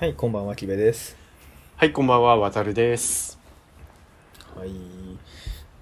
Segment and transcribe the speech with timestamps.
[0.00, 1.14] はい、こんばんは、きべです。
[1.76, 3.38] はい、こんばんは、わたるです。
[4.56, 4.70] はい。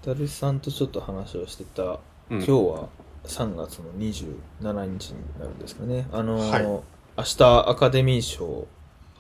[0.02, 2.88] たるさんとちょっと話をしてた、うん今日は
[3.22, 6.08] 3月の27日になるんですかね。
[6.10, 6.82] あのーはい明
[7.22, 8.66] 日アカデミー賞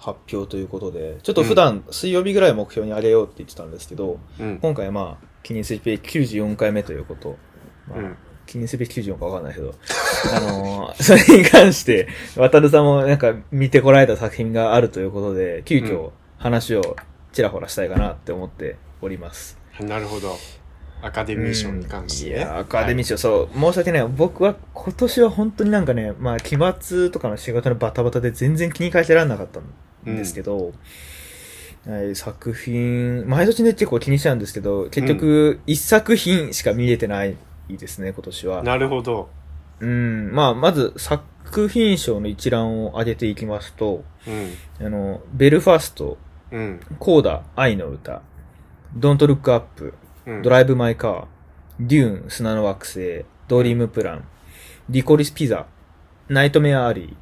[0.00, 4.58] 発表ということで、ちょっと普段水曜日ぐらい目標に上げようって言ってたんですけど、うん。
[4.58, 7.36] 今回はまあ、記念すべき94回目ということ。
[7.88, 8.16] まあうん
[8.48, 9.74] 記念すべき94かわかんないけど、
[10.34, 16.96] あのーそれに関して、渡るさんもなんか見てこられた作品があるということで、急うん遽話を
[17.32, 19.58] ちらほらしたいかなって思っております。
[19.80, 20.36] なるほど。
[21.02, 22.36] アカデミー賞に関して、ね。
[22.38, 24.08] いや、アカデミー賞、そう、申し訳ない。
[24.08, 30.72] 僕は今年は本当になんかね、まあ、期末とかの仕事のバタバタで全然気にかけられなかったんですけど、
[31.86, 37.36] はい、作品、毎年ね結構気にしちゃうんですけど、結局、一作品しか見れてない
[37.76, 38.62] ですね、今年は。
[38.62, 39.28] なるほど。
[39.80, 44.30] うん、まあ、まず作品賞の一覧を挙げていきますと、う
[44.82, 44.86] ん。
[44.86, 46.18] あの、ベルファスト、
[46.50, 46.80] うん。
[46.98, 48.22] コーダ、愛の歌、
[48.96, 49.94] ドントルックアップ、
[50.26, 50.42] うん。
[50.42, 51.26] ドライブ・マイ・カー、
[51.80, 54.24] デューン、砂の惑星、ドリーム・プラン、
[54.88, 55.66] リコリス・ピザ、
[56.28, 57.14] ナイトメア・アリー、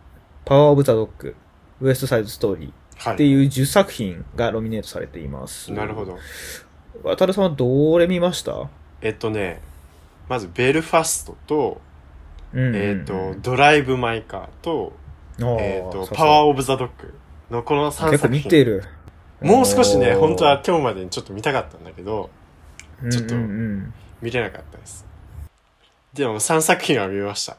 [0.45, 1.35] パワー・オブ・ザ・ドッグ、
[1.81, 3.15] ウエスト・サイド・ストーリーはい。
[3.15, 5.71] っていう10作品がノミネートされています。
[5.73, 6.07] なるほ。
[6.07, 6.17] ど。
[7.03, 8.71] 渡るさんはどれ見ました？
[9.03, 9.61] えっとね、
[10.29, 11.81] まず、ベルファストと、
[12.55, 14.93] えっと、ドライブ・マイ・カーと、
[15.39, 17.15] えっと、パワー・オブ・ザ・ドッグ
[17.51, 18.45] のこの3結構作品。
[18.45, 18.85] 見てる。
[19.41, 22.31] もう少しね、本当は今日までにちょっと見たかったんだけど、
[23.11, 25.05] ちょっと見れなかったです。
[26.15, 27.57] でも3作品は見ました。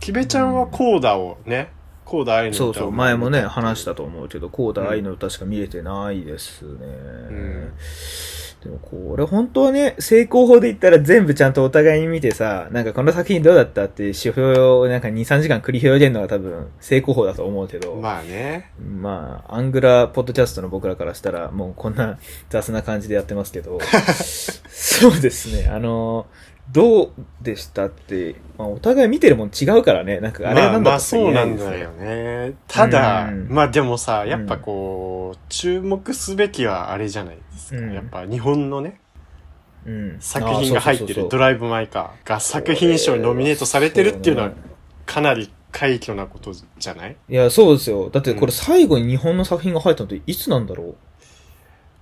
[0.00, 1.72] キベちゃんはコーダをね、
[2.04, 6.86] コーダ愛の歌をそうそう、前もね、話したと思うけど、コーダ愛の歌しか見れてないですね。
[6.86, 7.72] ん
[8.62, 18.70] でもこれ本当はね、成功法で言ったら全部ちゃんとお互いに見てさ、なんかこの作品どうだったっていう指標をなんか2、3時間繰り広げるのが多分成功法だと思うけど、ままあね。
[19.48, 22.18] あ、アングラポッドキャストの僕らからしたらもうこんな
[22.50, 23.78] 雑な感じでやってますけど、
[24.68, 26.26] そうですね、あの、
[26.72, 32.54] どうでしたって、まあお互い見てるもん違うからね、なんかあれはなんだまあまあそうなんだよね。
[32.68, 33.48] ただ、うん。
[33.48, 37.80] まあでもさ、やっぱこう、注目すべきはあれじゃないですか。
[37.80, 37.92] うん。
[37.92, 39.00] やっぱ日本のね、
[39.84, 40.16] うん。
[40.20, 44.52] 作品が入ってるドラライブ・マイ・カーが作品賞にノミネートされてるっていうのは
[45.06, 47.16] かなり快挙なことじゃない？
[47.28, 48.10] いや、そうですよ。
[48.10, 50.94] だってこれ最後に日本の作品が入ったのっていつなんだろう？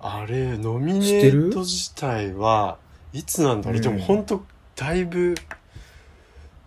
[0.01, 2.79] あれ、ノミネート自体は
[3.13, 3.83] いつなんだろう、うん。
[3.83, 4.43] でも本当
[4.79, 5.35] だいぶ、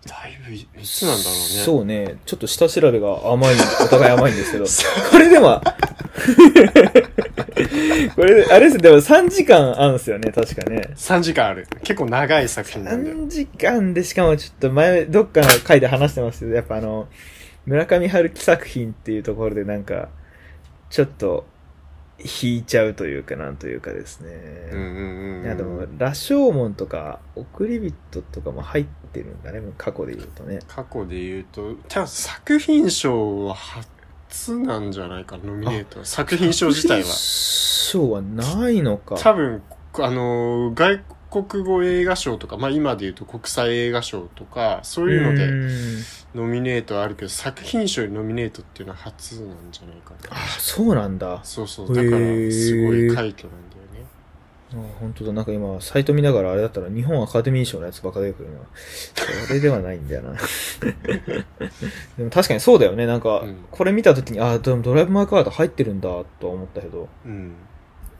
[0.06, 1.40] だいぶいいつなんだろうね。
[1.64, 2.18] そうね。
[2.26, 4.66] ちょっと下調べが甘い、お互い甘いんですけど。
[4.66, 5.62] そこれでも、
[8.14, 10.90] これ、あれです、でも3時間あるんですよね、確かね。
[10.94, 11.66] 3時間ある。
[11.82, 13.16] 結構長い作品なんだよ。
[13.16, 17.08] 3時間でしかもちょっと前、どっかの回で話してますけど、やっぱあの、
[17.64, 20.10] 村上春樹作品っていうところでなんか、
[20.90, 21.46] ちょっと、
[22.24, 24.30] 引いちゃうというか、なんというかですね。
[24.72, 25.44] うんうん。
[25.44, 30.60] いやでも、羅生門とか、送り人とかも入ってるんだね、もう過去で言うとね。
[30.68, 36.04] 過去で言うと、多分作品賞は初なんじゃないかな、ノミネートは。
[36.04, 37.04] 作品賞自体は。
[37.04, 39.16] 賞はないのか。
[39.18, 39.62] 多分、
[39.94, 41.00] あのー、外
[41.32, 45.70] 国語映画賞とか、まあ今で言うと国際映画賞とか、そういうのでん
[46.34, 50.36] ノミネートはあるけど、作品賞にノミネートっていうのは初なんじゃないかな。
[50.36, 51.36] あ、そうなんだ。
[51.36, 51.88] あ、そうそう。
[51.88, 53.76] だから、すごい快挙なんだ
[54.76, 54.94] よね。
[55.00, 55.32] 本当だ。
[55.32, 58.58] なんか今、サイト見ながらあれだったら日本アカデミー賞のやつばっか出てくるな。
[59.46, 60.32] それではないんだよな。
[62.18, 63.06] でも確かにそうだよね。
[63.06, 66.10] なんかうん、これ見たときに、あ、でもドライブ・マイ・カード入ってるんだ、
[66.40, 67.54] とは思ったけど、うん。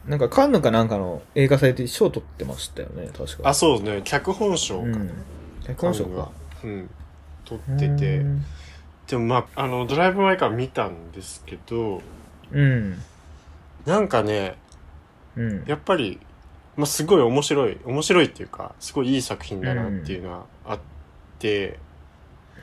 [0.06, 3.48] なんかカンヌかなんかの映画祭で賞取ってましたよね、確か。
[3.48, 4.02] あ、そうね。
[4.04, 4.84] 脚本賞か。
[4.84, 5.10] うん。
[5.64, 6.30] 脚本賞か。
[6.64, 6.90] うん。
[7.44, 8.18] 撮ってて。
[8.18, 8.44] うん
[9.12, 12.00] でもまあ、あの、ドライブ・マイ・カー見たんですけど、
[12.50, 12.98] うん。
[13.84, 14.56] なんかね、
[15.36, 15.64] うん。
[15.66, 16.18] やっぱり、
[16.76, 20.78] まあ、すごい面白い、面白いっていうか、すごいいい作品だなっていうのはあっ
[21.38, 21.78] て、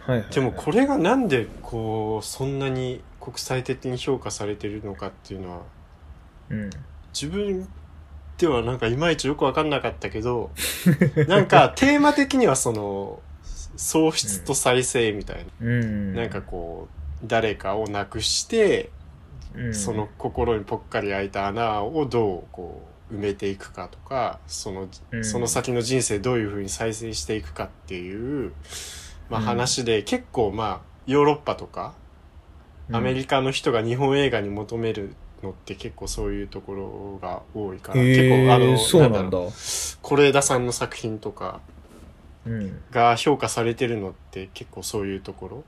[0.02, 0.34] はいはいはい。
[0.34, 5.62] でもこれがなんでこう、そんなに国際的に評価されてるのかっていうのは、
[6.50, 6.70] うん。
[7.14, 7.68] 自分
[8.38, 10.52] ではなんかいまいちよくわかんなかったけど、
[11.28, 13.22] なんかテーマ的にはその、
[13.76, 16.14] 喪失と再生みたいうん。
[16.14, 16.88] な、なんかこ
[17.24, 18.92] う、誰かを亡くして、
[19.56, 25.26] うん、その心にぽっかり開いた穴をどうこう埋めていくかとかその,、うん。
[25.26, 28.54] その先の人生どういうふうに再生していくかっていう、
[29.30, 29.46] まあ、うん。
[29.46, 31.94] 話で、結構まあヨーロッパとか
[32.92, 39.38] アメリカの人が日本映画に求めるのって結構そういうところが多いから、えー、結構あのなんだ。
[39.52, 41.62] 是枝さんの作品とか
[42.92, 45.64] が評価されてるのって結構そういうところ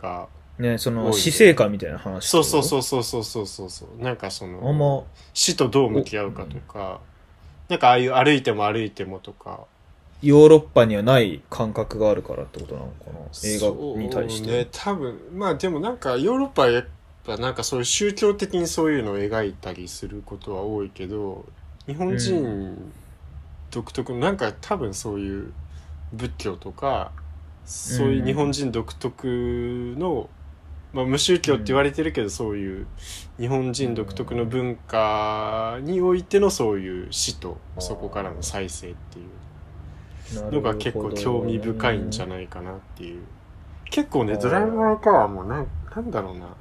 [0.00, 0.28] が
[0.58, 7.00] ね、その死生観みたいな話そうそうそうそうそうそうそうなんかその、死とどう向き合うかとか、
[7.68, 9.64] うん、なんかああいう歩いても歩いてもとか
[10.22, 13.18] ヨーロッパにはない感覚があるからってことなのかな？
[13.44, 14.50] 映画に対して。
[14.50, 15.18] ね多分。
[15.34, 16.84] まあでもなんかヨーロッパは
[17.24, 21.44] ぱなんかそういう宗教的にそういうのを描いたりすることは多いけど
[21.86, 22.92] 日本人
[23.70, 25.52] 独特のなんか多分そういう
[26.12, 27.12] 仏教とか
[27.64, 30.28] そういう日本人独特の、
[30.92, 32.86] まあ、無宗教って言われてるけど、そういう
[33.38, 39.22] 日本人独特の文化においてのそういう死とそこからの再生ってい
[40.38, 43.22] うのが結構興味深いんじゃないかなっていう。
[43.90, 46.54] 結構ねドライバーカーもうなんなんだろうな。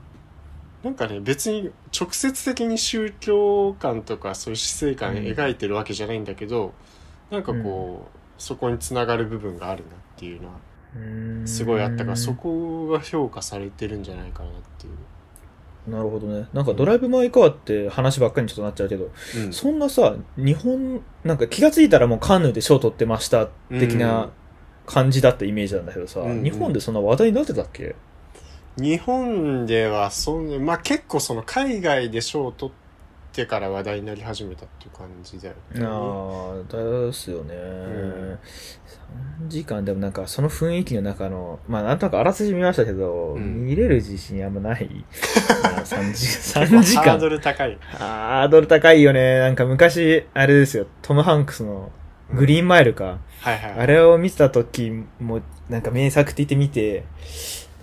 [0.84, 6.74] なんかね別に直接的に宗教観とかそういう死生観描いてるわけじゃないんだけど、
[7.32, 10.56] なんかこう、そこにつながる部分があるなっていうのは
[11.48, 16.48] すごいあったからそこが評価されてるんじゃないかなっていう、なるほどね。
[16.54, 19.54] なんかドライブ・マイ・カーって話ばっかりにちょっとなっちゃうけど、うん。
[19.54, 24.00] そんなさ、日本、なんか気がついたらもうカンヌで賞取ってました的うん。
[24.00, 24.30] な
[24.86, 26.44] 感じだったイメージなんだけどさ、うん。
[26.44, 27.96] 日本でそんな話題になってたっけ？
[28.78, 37.56] 日本ではそんなまあ結構その海外で賞を取ってから話題になり始めたっていう感じだよねああ、ですよね。
[37.56, 45.06] ん3時間でもなんかその雰囲気の中の、まあなんとなくあらすじ見ましたけど、うん見れる自信あんまない。
[45.84, 47.30] 3時、結3構時間ハード。
[47.30, 49.40] ル高いハードル高いよね。
[49.40, 51.92] なんか昔、あれですよ、トム・ハンクスの
[52.34, 53.20] グリーンマイルか。
[53.42, 54.90] はいはいあれを見てた時
[55.20, 57.04] も、なんか名作って言って見て、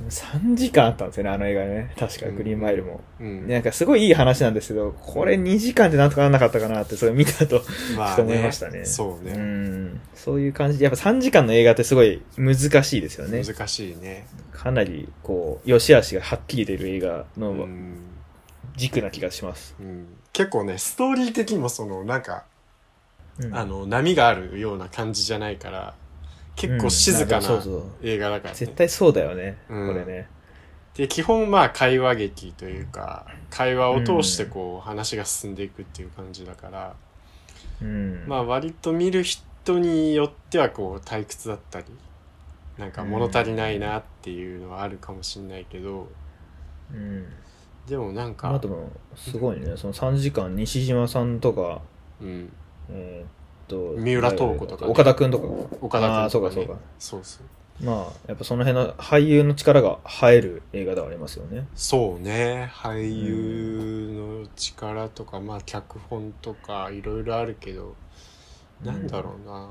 [0.08, 1.92] 3時間あったんですよね、あの映画ね。
[1.98, 3.02] 確か、グリーンマイルも。
[3.20, 3.46] うん。
[3.46, 7.62] でなんかすごいいい話なんですけど、これ2時間でなんとかなんなかったかなって、それ見たと、
[7.96, 8.84] まちょっと思いましたね。
[8.84, 10.78] そうね、うん、そういう感じ。
[10.78, 13.44] で、やっぱ3時間の映画ってすごい難しいですよね。
[13.44, 14.26] 難しいね。
[14.52, 17.96] かなり、こう、良し悪しがはっきり出る映画うのん、
[18.76, 19.74] 軸な気がします。
[19.80, 22.44] うん、結構ねストーリー的にもそのなんか、
[23.38, 23.54] うん。
[23.54, 25.94] あの波があるような感じじゃないから
[26.60, 27.62] 結構静かな
[28.02, 29.88] 映画だからね、絶対そうだよね、うん。
[29.88, 30.28] これね。
[30.94, 36.94] で基本まあ会話劇というか会話を通してこう話が進んでいくっていう感じだから、
[37.80, 38.24] うん。
[38.26, 41.86] まあ割と見る人によってはこう退屈だったり
[42.76, 46.08] なんか物足りないなっていうのはあるかもしれないけど
[46.92, 47.26] うん。
[47.86, 51.80] でもなんか、あとも、すごいね、その3時間、西島さんとか、
[52.20, 52.52] うん、
[52.90, 53.39] えーっ
[53.70, 54.90] と、三浦透子とかね。
[54.90, 55.46] 岡田くんとか。
[55.80, 56.80] 岡田君あーそうかとか、ね、そうか。
[56.98, 57.84] そうそう。
[57.84, 61.66] まあ、やっぱその辺の俳優の力が映える映画ではありますよね。
[61.74, 62.70] そうね。
[62.74, 67.94] 俳優の力とか、まあ脚本とかいろいろあるけど、
[68.84, 69.68] なんだろうな。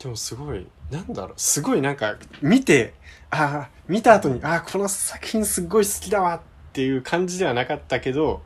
[0.00, 1.32] でもすごいなんだろう。
[1.36, 2.94] すごいなんか見て
[3.30, 6.40] ああ見た後にああこの作品すっごい好きだわっ
[6.72, 8.42] ていう感じではなかったけど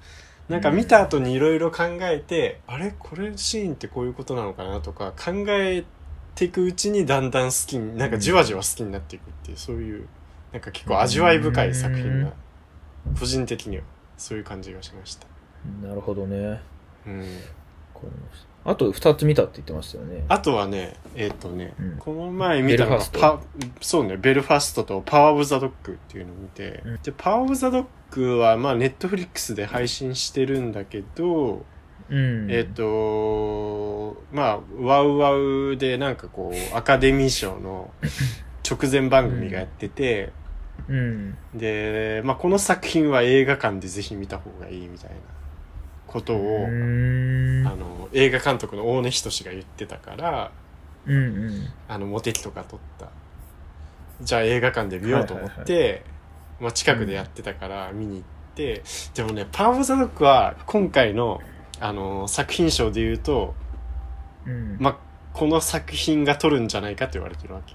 [0.49, 2.95] なんか見た後にいろいろ考えて、あれ？
[2.99, 5.85] これシーンってこういうことなのかなとか考え
[6.35, 10.09] ていくうちにだんだん好きになんかじわじわ好きになっていくっていうそういう
[10.53, 12.33] なんか結構味わい深い作品が
[13.19, 13.83] 個人的には
[14.17, 15.27] そういう感じがしました。
[15.87, 16.49] なるほどね。
[16.49, 16.63] わか
[17.07, 17.31] うんりま
[18.35, 20.27] したあと2つ見たって言ってましたよね。
[20.29, 23.41] あとはね、えっ、とね、うんこの前見たのが
[23.81, 31.65] そうね、ベルファストとパワーオブザドッグっていうのを見て、うんで、パワーオブザドッグは、まあ、ネットフリックスで配信してるんだけど、
[32.11, 32.51] うん。
[32.51, 37.91] えっ、と、まあ、ワウワウでなんかこう、アカデミー賞の
[38.71, 40.33] 直前番組がやってて、
[40.89, 41.39] うん。
[41.55, 45.17] で、まあ、この作品は映画館でぜひ見た方がいいみたいな
[46.09, 50.51] ことを、あの、映画監督の大根仁が言ってたから、
[51.07, 51.19] うんう
[51.51, 51.69] ん。
[51.87, 53.11] あの、モテキとか撮った。
[54.21, 56.03] じゃあ映画館で見ようと思って、
[56.61, 58.23] まあ近くでやってたから見に行っ
[58.55, 58.83] て、
[59.15, 61.41] でもね、パワーオブザドッグは今回の、
[61.81, 63.55] あの作品賞で言うと、
[64.47, 64.77] うん。
[64.81, 64.97] まあ、
[65.33, 67.75] この作品が撮るんじゃないかって言われてるわけ。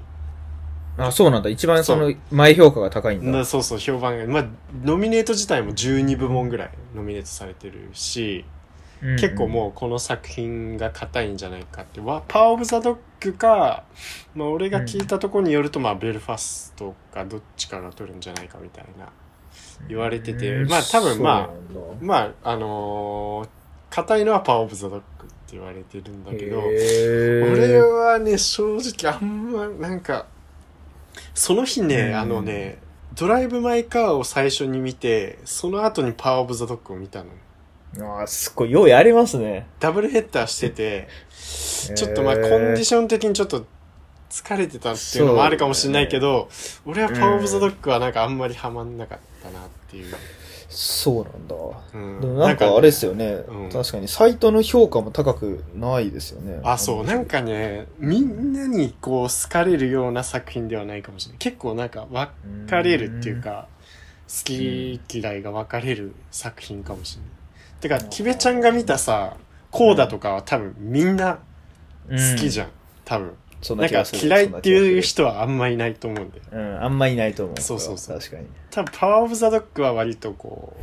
[0.97, 1.49] あ、そうなんだ。
[1.49, 3.39] 一番そその、前評価が高いんだ。
[3.39, 4.25] なそうそう、評判が。
[4.25, 4.45] まあ、
[4.83, 8.53] ノミネート自体も12部門ぐらいノミネートされてるし、うん
[9.17, 11.99] 結構もうこの作品が硬いんじゃないかって。
[11.99, 13.83] わパワーオブザドッグか、
[14.33, 19.09] まあ俺が聞いたところによると、まあベルファストかどっちかが取るんじゃないかみたいな。
[19.89, 21.49] 言われててうんまあ多分まあ
[21.99, 23.49] まあ、あのー
[23.89, 30.25] 硬いのはパワーオブザドッグって言われてるんだけど、俺はね、正直あんま、なんか、
[31.33, 32.79] その日ね、うんあのね、
[33.15, 37.29] ドライブ・マイ・カーを最初に見て、その後にパワー・オブ・ザ・ドッグを見たの。
[37.99, 39.67] あーすっごい、ようやりますね。
[39.79, 41.07] ダブルヘッダーしてて、
[41.95, 43.65] ちょっとまあコンディション的にちょっと
[44.29, 46.49] 疲れてたっていうのもあるかもしれないけど、
[46.85, 50.15] 俺はパワーオブザドッグはなんかあんまりハマんなかったなっていう。
[50.75, 51.55] そうなんだ。
[51.93, 56.59] うんでもなんかあれですよね、うん確かにサイトの評価も高くないですよね。
[56.63, 61.37] あ、そう、なんかね、みんなにこう好かれるような作品ではないかもしれない。
[61.37, 63.67] 結構なんか分かれるっていうか、
[64.27, 67.31] 好き嫌いが分かれる作品かもしれない。
[67.81, 69.37] てか、キベちゃんが見たさ、
[69.69, 71.39] コーダとかは多分みんな
[72.09, 72.69] 好きじゃん。
[73.05, 73.33] 多分。
[73.63, 74.27] そんなん気がする。
[74.27, 76.43] 嫌いっていうそ人はあんまいないと思うんだよ。
[76.43, 76.61] んな気がする。
[76.61, 77.61] うん、あんまいないと思う。
[77.61, 78.47] そうそうそう確かに。
[78.69, 80.75] 多分パワーオブザドッグは割とこ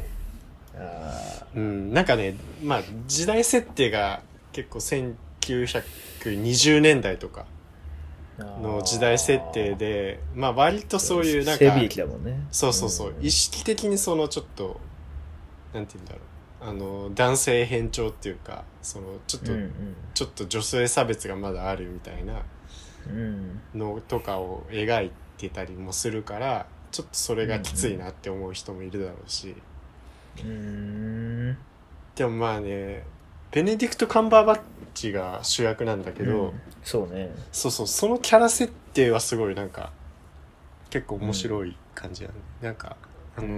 [0.76, 4.22] あう、うん、なんかね、まあ時代設定が
[4.52, 12.46] 結構1920年代とかーの時代設定で、まあ割とそういうなんか、だもんね。
[12.50, 14.80] そうそうそう、ん意識的にそのちょっと、
[15.74, 16.20] なんて言うんだろう。
[16.62, 19.72] あの、男性偏重っていうか、その、ちょっと、うん
[20.12, 22.38] ちょっと女性差別がまだあるみたいなうん。
[22.38, 22.42] うん。
[23.74, 29.54] のとかを描いてたりもするから、ちょっとそれがきついなって思う人もいるだろうし。
[30.38, 30.44] うー
[31.52, 31.56] ん。
[32.14, 33.04] でもまあね、
[33.52, 34.60] ベネディクト・カンバーバッ
[34.94, 37.30] チが主役なんだけど、うんそうね。
[37.52, 39.92] そうそう、そのキャラ設定はすごいなんか、
[40.88, 42.34] 結構面白い感じだね。
[42.62, 42.96] なんか、
[43.36, 43.50] あの、う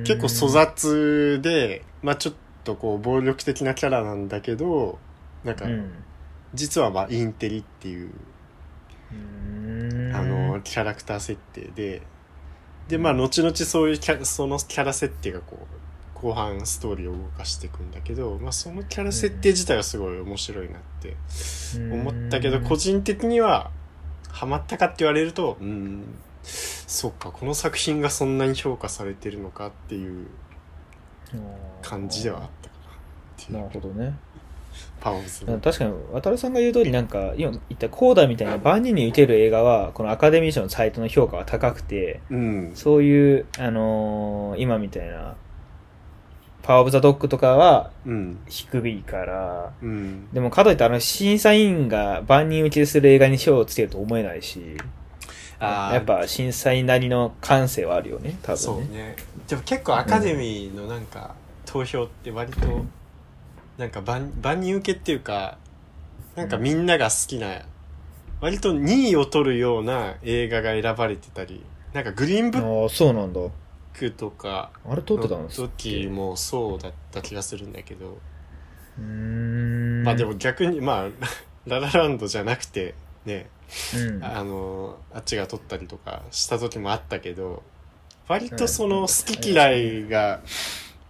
[0.00, 4.98] ん結構粗雑で、まあちょっとこう暴力的なキャラなんだけど、
[5.44, 5.90] なんかう、ん。
[6.54, 8.12] 実はまあインテリっていう、
[10.14, 12.02] あの、キャラクター設定で、
[12.88, 21.16] で、まあ後々そういうキャそのキャラ設定がこう、後半ストーリーを動かしていくんだけど、まあそのキャラ設定自体はすごい面白いなって
[21.76, 23.70] 思ったけど、個人的には、
[24.28, 26.04] ハマったかって言われると、うん、
[26.42, 30.26] そっか、この作品がそんなに評価されてるのかっていう
[31.82, 32.94] 感じではあったかなっ
[33.36, 33.58] ていう。
[33.58, 34.14] なるほどね。
[35.00, 42.70] パワーオブズだから確かに、渡るさんが言う通り、なんか、今言ったコーダみたいな万人に受ける映画は、このアカデミー賞のサイトの評価が高くて、うん。
[42.74, 45.36] そういう、あのー今みたいな、
[46.62, 48.38] パワーオブザドッグとかはうん。
[48.48, 50.28] 低いから、うん。
[50.32, 54.76] でもかといってあの審査員が万人受けする映画に賞をつけると思えないし、
[55.58, 58.98] あーやっぱ審査員なりの感性はあるよね、多そう分ね。
[58.98, 59.16] ね。
[59.48, 61.34] でも結構アカデミーのなんか、
[61.64, 62.84] 投票って割と、
[63.80, 65.56] なんか万万人受けっていうか、
[66.36, 67.62] なんかみんなが好きな、
[68.42, 73.40] 割と2位を取るような映画が選ばれてたり、なんかグリーンブッああ、そうなんだ。
[73.94, 78.18] クとかあれ撮ってたんの時もそうだった気がするんだけど、
[78.98, 80.02] うーん。
[80.04, 81.08] まあでも逆に、まあ、
[81.66, 82.94] ララランドじゃなくて、
[83.24, 83.48] ね、
[83.94, 87.62] うん、あの、あっちが撮ったりとかした時もあったけど、
[88.28, 90.42] 割とその好き嫌いが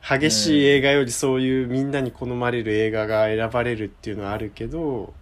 [0.02, 5.12] 激しい映画よりそういうみんなに好まれる映画が選ばれるっていうのはあるけど、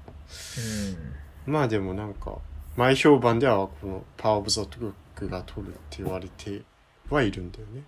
[1.47, 2.39] まあでもなんか、
[2.77, 6.63] 前評判ではこのパワーオブザトックが撮るって言われて
[7.11, 7.83] はいるんだよね。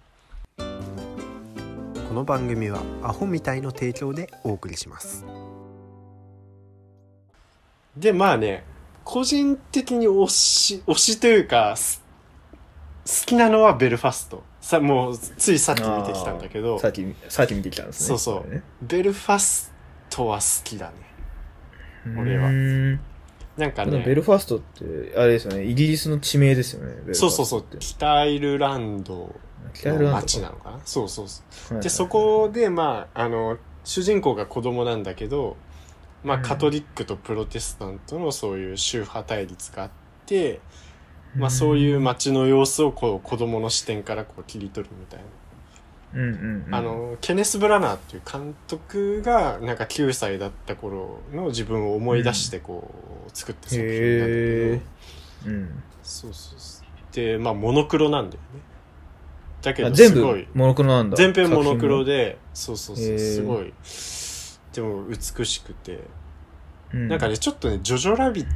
[2.09, 5.25] この番組はアホみたいの提供でお送りします。
[7.97, 8.65] で、まあね、
[9.05, 12.03] 個人的に推し、推しというか、す
[13.07, 14.43] 好きなのはベルファスト。
[14.71, 16.79] さ、もう、ついさっき見てきたんだけど。
[16.79, 18.07] さ、っき、さっき見てきたんですね。
[18.07, 18.51] そうそう。
[18.51, 18.63] ね。
[18.83, 19.73] ベルファス
[20.09, 20.95] トは好きだね。
[22.17, 22.51] 俺は。
[23.57, 27.15] なんかね、ベルファストって、あれですよね、イギリスの地名ですよね。
[27.15, 27.65] そうそうそう。
[27.81, 29.35] 北アイルランドの
[29.75, 30.81] 北アイルランド街なのかな？
[30.85, 31.75] そうそうそう。
[31.75, 31.83] はい。
[31.83, 35.57] で、そこで、まあ、あの、主人公が子供なんだけど、
[36.23, 36.43] まあ、うん。
[36.43, 39.91] カトリックとプロテスタントのそういう宗派対立があっ
[40.27, 40.61] て、
[41.37, 45.25] まあ、そういう街の様子をこう子供の視点からこう切り取るみたいな。
[46.13, 46.75] うんうんうん。
[46.75, 52.91] あの、ケネス・ブラナーっていう監督が、なんか9歳だった頃の自分を思い出してこ
[53.27, 54.81] う、作った作品なんだけへどー、
[55.47, 55.83] うん。
[56.03, 57.15] そうそうそう。
[57.15, 58.61] で、まあ、モノクロなんだよね。
[59.63, 61.17] だけど、あ全部すごい、モノクロなんだ。
[61.17, 62.13] 全編モノクロで。
[62.13, 63.73] で、そうそうそう、すごい、
[64.73, 66.01] でも美しくて、
[66.93, 68.47] うんなんかね、ちょっとね、ジョジョラビッ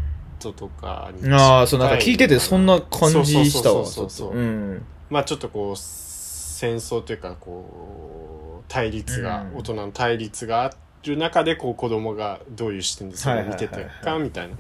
[0.44, 3.86] トとかにああ、そう、なんか聞いててそんな感じしたわ。
[3.86, 4.82] そうそうそう。
[5.10, 10.70] まあちょっとこう、戦争というか、こう、対立が、うん大人の対立があ
[11.04, 14.56] る中で、こう子供がどういう視点でそれを見てたか、はいみたいな。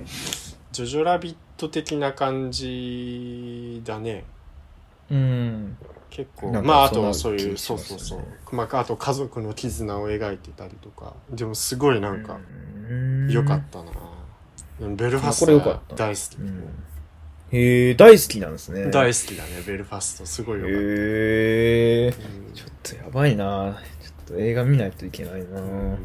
[0.72, 4.24] ジョジョラビット的な感じだね。
[5.10, 5.76] うん。
[6.10, 6.50] 結構。
[6.62, 8.20] まああとそういう、気そうそうそう。
[8.54, 11.14] まああと家族の絆を描いてたりとか。
[11.30, 12.38] でもすごいなんか、
[12.88, 13.90] うん良かったな。
[14.80, 16.36] ベルファスあこれ良トはかった大好き。
[16.38, 16.84] うん
[17.52, 18.90] へえ、大好きなんですね。
[18.90, 20.26] 大好好きだね、ベルファスト。
[20.26, 20.76] すごい良かった。
[20.76, 22.06] へえ。
[22.08, 23.78] うんちょっとやばいな。
[24.02, 25.60] ちょっと映画見ないといけないな。
[25.60, 25.98] うん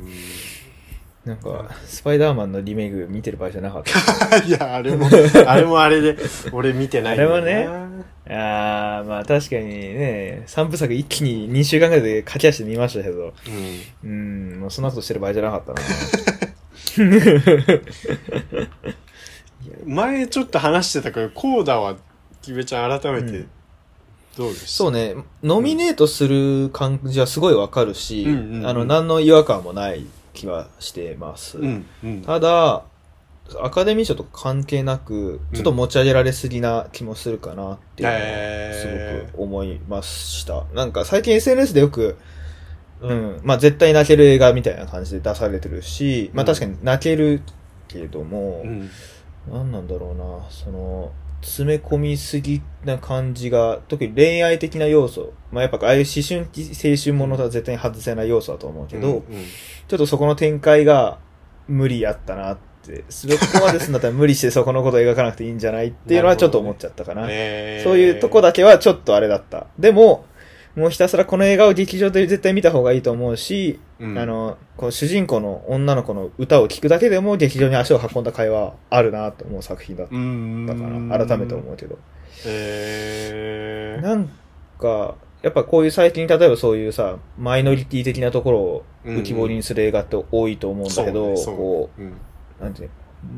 [1.26, 4.38] なんか、スパイダーマンのリメイク見てる場合じゃなかった。
[4.46, 5.08] いや、あれも、
[5.46, 6.18] あれもあれで、
[6.54, 13.34] 俺見てないんだよなあれもあー、まあ確かにね、3部作一気に2週間ぐらいで駆け足で見ましたけど、
[14.04, 14.10] うん。
[14.10, 14.14] う
[14.58, 15.82] ん、もうそんなことしてる場合じゃなかったな。
[19.86, 21.96] 前ちょっと話してたけど、コーダは、
[22.42, 23.50] キベちゃん改めてうん、
[24.38, 24.68] どうでした？
[24.68, 28.32] そうね、ノミネートする感じはすごいわかるし、うん。
[28.32, 31.58] うんうんあの、何の違和感もない気はしてます。
[31.58, 32.22] うん、うん。
[32.22, 32.84] ただ、
[33.62, 38.22] アカデミー賞とか関係なく、ちょっと持ち上げられすぎな気もするかなっていうのは
[38.74, 38.88] す
[39.34, 40.66] ごく思いました。
[40.74, 42.16] なんか最近 SNS でよく、
[43.02, 47.42] うん、まあ絶対泣ける映画みたいな感じで出されてるし、まあ確かに泣ける
[47.88, 48.90] けれども、うん。
[49.52, 59.24] なんなんだろうな、その、詰め込みすぎな感じが、特に恋愛的な要素、まあやっぱああいう思春期、青春ものとは絶対に外せない要素だと思うけど、うん
[59.88, 61.18] ちょっとそこの展開が
[61.68, 67.26] 無理やったなって、そこまですんだったら無理してそこのことを描かなくていいんじゃないっていうのはちょっと思っちゃったかな。
[67.28, 69.66] へーそういうとこだけはちょっとあれだった。
[69.80, 70.26] でも、
[70.76, 81.10] もうひたすらこの映画を劇場で絶対見た方がいいと思うし、うんあの、この主人公の女の子の歌を聴くだけでも劇場に足を運んだ会話あるなと思う作品だったうん。
[81.10, 81.98] から、改めて思うけど。
[82.46, 84.30] へーなん
[84.80, 92.14] か、やっぱこういう最近、例えばそういうさ、マイノリティ的なところを浮き彫りにする映画って多いと思うんだけど、そうねこそううんう、
[92.64, 92.90] なんていう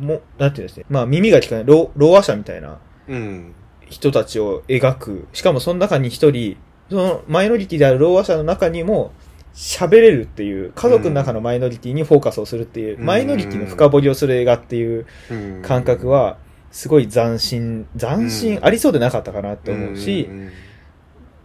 [0.02, 0.86] のも、なんていうんですね。
[0.90, 3.54] まあ耳が聞かない、ろろう話者みたいなうん。
[3.90, 5.28] 人たちを描く。
[5.34, 6.58] しかもその中に一人、
[6.92, 9.14] そのマイノリティであるろう話者の中にも、
[9.54, 13.06] 喋れるっていう、家族の中のマイノリティにフォーカスをするっていう、うん。
[13.06, 15.62] マイノリティの深掘りをする映画っていううん。
[15.62, 16.38] 感覚は、
[16.70, 20.50] すごい斬新、斬新、うんありそうでなかったかなって思うし、ん。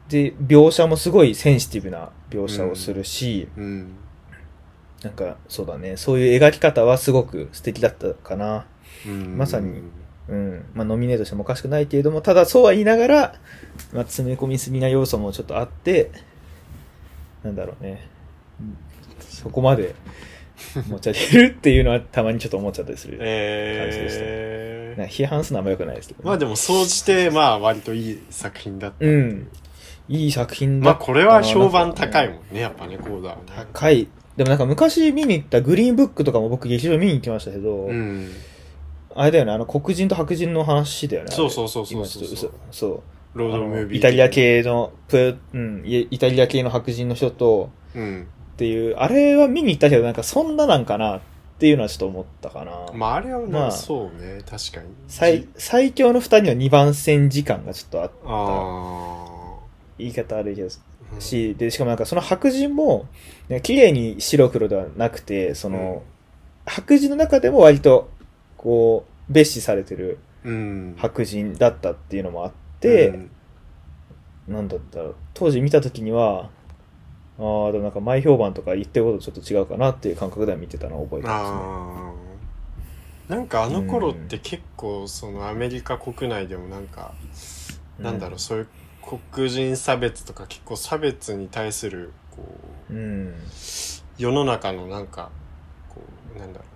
[0.09, 3.93] で、描写もすごいセンシティブな描写をするし、うん。
[5.05, 8.67] なんか、そうだね、そういう描き方はすごく素敵だったかな。
[9.07, 9.39] うん。
[9.39, 9.81] まさに
[10.29, 10.65] うん。
[10.75, 13.35] まあ、ノミネートしてもおかしくないけれども、ただそうは言いながら、
[13.93, 16.11] まあ、詰め込みすぎな要素もちょっとあって、
[17.43, 18.09] なんだろうね。
[18.61, 18.77] うん
[19.19, 19.95] そこまで
[20.89, 23.19] 持ち上げるっていうのはたまにちょっと思っちゃったりする。
[23.21, 29.05] えーなんか批判するのはあんま良くないですけど、まあでも、総じて、まあ、割といい作品だった。
[29.05, 29.51] うん。
[30.09, 33.43] いい作品だまあ、ったなこれは評判高いもんね、やっぱね、コーダはね。
[33.55, 34.09] 高い。
[34.37, 38.31] でもなんか昔見に行ったグリーンブックとかも僕劇場見に行きましたけど、うん。
[39.17, 41.31] あれだよね、あの黒人と白人の話だよね。
[41.31, 43.03] そうそうそうそう今ちょっと嘘そう。
[43.39, 43.99] ロードムービー。
[43.99, 44.29] イタリア。
[44.29, 48.27] 系の、プうん、イイタリア系の白人の人と、うん。
[48.55, 51.21] っていう、あれは見に行ったけど、なんかそんななんかなっ
[51.59, 52.87] ていうのはちょっと思ったかな。
[52.95, 54.89] まあ、あれはままあ、あそうね、確かに。
[55.07, 58.15] 最、最強の二人の二番線時間がちょっとあった。
[58.25, 59.27] あ
[59.99, 60.69] 言い方悪いけど、
[61.17, 61.21] あ。
[61.21, 63.07] し、で、しかもなんかその白人も、
[63.49, 66.03] ね綺麗に白黒ではなくて、その、
[66.65, 68.11] 白人の中でも割と、
[68.57, 70.95] こう、蔑視されてるうん。
[70.97, 73.31] 白人だったっていうのもあって、うん
[74.49, 76.51] なんだったら、当時見た時には、
[77.39, 81.53] ああ、でもなんか前評判とか言ってることとちょっと違うかなっていう感覚では見てたのを覚えてます
[83.31, 83.37] ね。
[83.37, 87.13] なんかあの頃って結構、そのアメリカ国内でもなんか、
[87.99, 88.69] なんだろう、そういう
[89.33, 92.45] 黒人差別とか結構差別に対する、こ
[92.91, 93.35] う、うん。
[94.17, 95.31] 世の中のなんか、
[95.89, 96.03] こ
[96.37, 96.65] う、なんだろ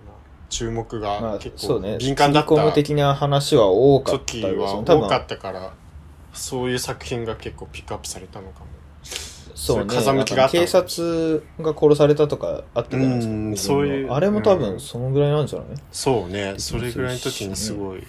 [0.51, 1.79] 注目まあ、が結構。
[1.97, 5.73] 敏感だっ切り込むた的な話は多かった時よは多かったから、
[6.33, 8.67] そういう作品が結構ピックアップされたのかも。
[9.55, 9.85] そうね。
[9.87, 13.33] 風向きが警察が殺されたとかあったじゃないですか。
[13.33, 18.03] うんそういうあれも多うん分そのぐらいなんじゃない、そうね、気それぐらいの時にすごい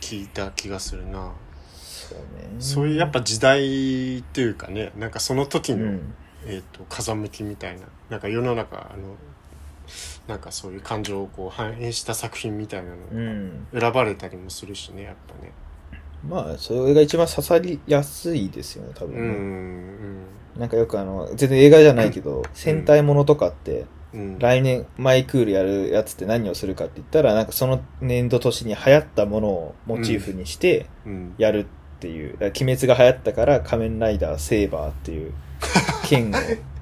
[0.00, 1.32] 聞いた気がするな。
[1.74, 2.56] そうね。
[2.58, 6.14] そういうやっぱ時代というかね、なんかその時の、うん。
[6.46, 9.16] えっ、と、風向きみたいな、なんか世の中、あの、
[10.26, 13.66] なんかそういう感情をこう反映した作品みたいなうのん。
[13.72, 15.52] が選ばれたりもするしね、やっぱね。
[16.28, 24.20] まあ、それが一番刺さりやすいですよね、多う分ね、ん、なんかよくあの、全然映画じゃないけど、戦隊ものとかって、うん。
[24.20, 24.38] うん。
[24.38, 31.34] 来年、マイクールやるやつって何をするかって言ったら、なんかその年度年に流行ったものをモチーフにしてうん。
[31.38, 32.32] やるっていう。
[32.32, 35.32] だから鬼滅が流行ったから仮面ライダーセーバーっていう
[36.04, 36.34] 剣を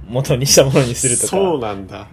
[0.06, 1.28] 元にしたものにするとか。
[1.36, 2.08] そうなんだ。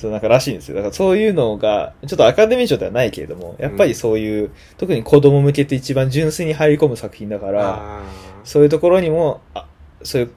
[0.00, 0.76] そう、なんからしいんですよ。
[0.76, 8.02] だからそういうのが、ちょっとアカデミー賞ではないけれども、やっぱりそういう、特に子供向けて一番純粋に入り込む作品だから、あ
[8.44, 9.66] そういうところにも、あ
[10.02, 10.30] そういう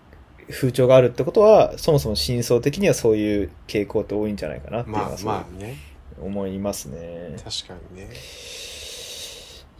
[0.51, 5.77] 風潮があるってことは、そもそも真相的にはそういう傾向って多いんじゃないかなっていうのはまあね、
[6.21, 7.35] 思いますね。
[7.37, 8.09] 確かにね。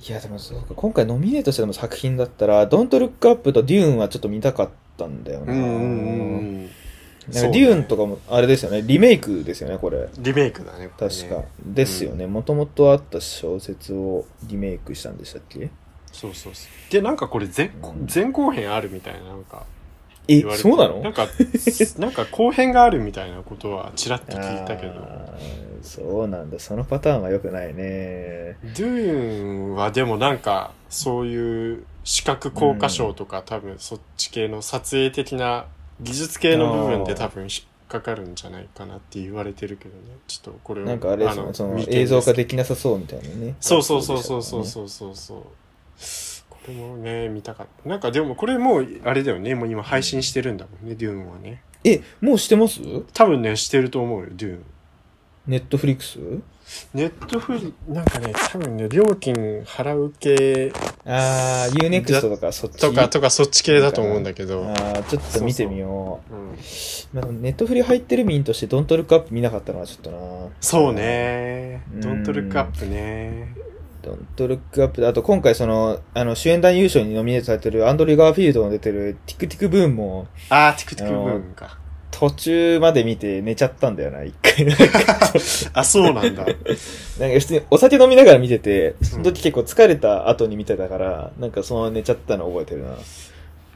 [0.08, 5.54] いや、でもそうか、今回ノミネートしての作品だったら、Don't Look Up と Dune はちょっと見たかったんだよな。
[5.54, 5.78] うんうんう
[6.65, 6.69] ん
[7.31, 10.07] なんかデューンとかも、あれですよね、リメイクですよね、これ。
[10.17, 11.43] リメイクだねこれね確か。
[11.65, 12.27] ですよね。
[12.27, 15.69] もともとあった小説をリメイクしたんでしたっけ？
[16.12, 19.65] そうそうそうでなんかこれ前,、うん前後編あるみたいななんか
[20.27, 20.99] え言われてそうなの？
[20.99, 21.27] なんか
[21.97, 26.59] なんか後編があるみたいなことはちらっと聞いたけどあーそうなんだ。
[26.59, 28.57] そのパターンは良くないね。
[28.77, 35.65] ドゥーンはでもなんかそういう視覚効果賞とか、多分そっち系の撮影的な
[36.01, 37.51] 技術系の部分で多分引っ
[37.88, 40.01] かかるんじゃないかなって言われてるけどね。
[40.27, 43.56] ちょっとこれをなんかあれですね、その映像化すできなさそうみたいなね。
[43.60, 44.89] そうそうそうそうそうそう。
[44.89, 45.43] そうそう
[46.49, 47.89] これもね見たかった。
[47.89, 49.53] なんかでもこれもうあれだよね。
[49.56, 51.62] もう今配信してるんだもんね、デューンはね。
[51.84, 52.79] え、もうしてます？
[53.13, 54.65] 多分ねしてると思うよデューン。
[55.45, 56.19] ネットフリックス
[56.93, 59.33] ネットフリなんかね多分ね料金
[59.63, 60.71] 払う系
[61.05, 62.79] あー、UNEXT とかそっち？
[62.79, 66.55] とかとかそっち系だと思うんだけどあー、ちょっと見てみようんう。
[67.13, 70.17] まあ、ネットフリ入ってる民としてドントルックアップ見なかったのはちょっとな。
[70.62, 70.93] そう。
[70.93, 73.55] ねうんドントルックアップね
[74.01, 81.77] ドントルックアップで、あと今回その、あの、主演男優賞にノミネートされてるアンドリュー・ガーフィールドの出てるティクティクブーンもあーティクティクブーンか
[82.15, 84.67] 途中まで見て寝ちゃったんだよな、一回。
[85.73, 86.54] あそうなんだなんか
[87.17, 92.95] 普通にお酒飲みながら見てて、その時結構疲れた後に見てたから、なんかそのまま寝ちゃったの覚えてるな。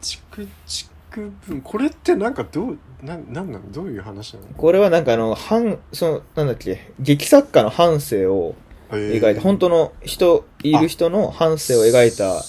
[0.02, 3.72] チクチクブーンこれってなんかどうななんなの？
[3.72, 4.48] どういう話なの？
[4.56, 8.54] これはなんかあの、半、その、なんだっけ、劇作家の半生を
[8.96, 12.42] 描いた、本当の人、いる人の半生を描いた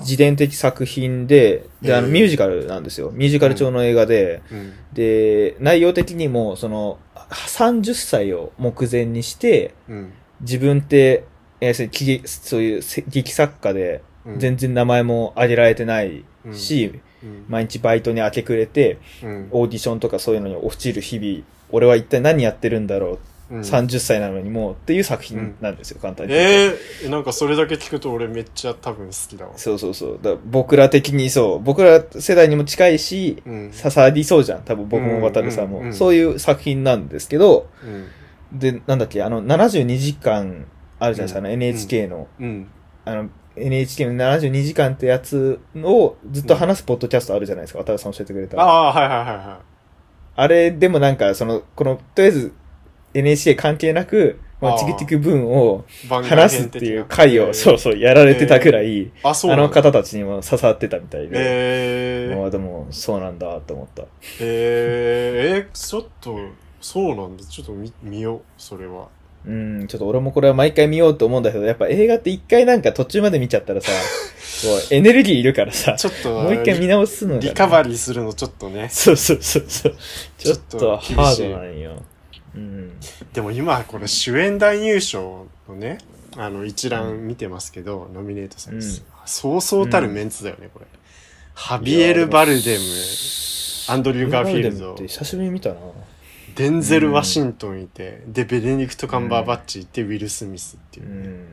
[0.00, 3.10] 自伝的作品で、で、あの、ミュージカルなんですよ。
[3.12, 4.72] ミュージカル調の映画で、うん。
[4.92, 6.98] で、内容的にも、その、
[7.30, 10.12] 30歳を目前にして、うん。
[10.40, 11.24] 自分って、
[11.60, 14.38] えーそういう劇作家で、うん。
[14.38, 17.44] 全然名前も挙げられてないし、うん。
[17.48, 19.48] 毎日バイトに明け暮れて、うん。
[19.50, 23.18] オーディションとかそういうのに落ちる日々、俺は一体何やってるんだろう、
[23.50, 23.60] うん。
[23.60, 26.78] 30歳なのにもうっていう作品なんですよ、簡単に言うと。
[27.04, 29.52] えー、なんかそれだけ聞くと俺めっちゃ多分好きだわ。
[29.56, 30.18] そうそうそう。
[30.22, 33.70] だ僕ら的にそう、僕ら世代にも近いし、うん。
[33.70, 34.62] 刺さりそうじゃん。
[34.62, 35.94] 多分僕も渡るさんも、うんうんうん。
[35.94, 38.58] そういう作品なんですけど、うん。
[38.58, 40.66] で、なんだっけ、あの、72時間
[40.98, 41.46] あるじゃないですか、うん。
[41.46, 42.68] NHK の、うん。
[43.04, 48.60] あの、NHK の72時間ってやつをずっと話すポッドキャストあるじゃないですか、渡るさん教えてくれた。
[48.60, 52.52] あああはいはいはいはれでもなんか、その、この、とりあえず
[53.14, 61.30] NHK 関係なく、まあ、チクティク文を話すっていう回を、そうそう、やられてたくらい、あそうあの方たちにも刺さってたみたいで。
[61.34, 64.02] えー、まあでも、そうなんだと思った。
[64.40, 66.38] えー、えー、ちょっと
[66.80, 67.44] そうなんだ。
[67.44, 69.08] ちょっと見見ようそれは。
[69.46, 73.90] うん、ちょっと俺もこれは毎回見ようと思うんだけど、やっぱ映画って一回なんか途中まで見ちゃったらさ、
[74.66, 78.88] こうエネルギーいるからさ、ちょっともう一回見直すのが、リカバリーするのちょっとね。
[78.90, 79.94] そうそうそうそう。
[80.36, 82.02] ちょっとハードなんよ。
[82.54, 82.92] うん。
[83.32, 85.98] でも今これ主演男優賞のね
[86.36, 88.92] あの一覧見てますけど、ノミネートされて、うん。
[89.26, 90.86] そうそうたるメンツだよねこれ。
[91.54, 92.84] ハビエル・バルデム
[93.88, 94.94] アンドリュー・ガーフィールド。
[94.96, 95.76] 久しぶりに見たな。
[96.54, 101.46] デンゼル・ワシントンいて、でベネディクト・カンバーバッチいて、ウィル・スミスっていうう、ん。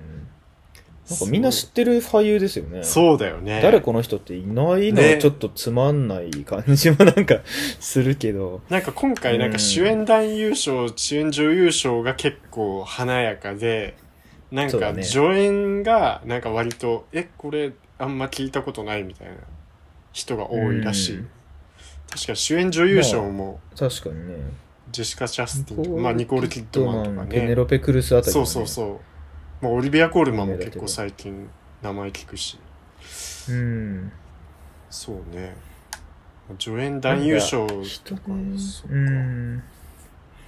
[1.09, 2.83] なんかみんな知ってる俳優ですよね。
[2.83, 7.41] そうだよね誰この人っていないのねはちょっとつまんない感じもなんか
[7.79, 8.61] するけど。
[8.69, 13.97] なんか今回なんか主演男優賞、主演女優賞が結構華やかで、
[14.51, 19.33] なんか助演がなんか割と、え、これあんま聞いたことないみたいな
[20.11, 21.17] 人が多いらしい。
[21.17, 21.29] うん
[22.09, 24.35] 確か主演女優賞も確かにね。
[24.91, 27.27] ジェシカ・チャスティンとか、まあニコール・キッドマンとかね。
[27.29, 28.99] ペネロペ・クルスあたり、そうそうそう。
[29.65, 31.49] まあオリビア・コールマンも結構最近
[31.81, 32.59] 名前聞くし。
[33.49, 33.51] う。
[33.51, 34.11] うん。
[34.89, 35.55] そうね。
[36.59, 39.63] 助演男優賞人とかね、そうん。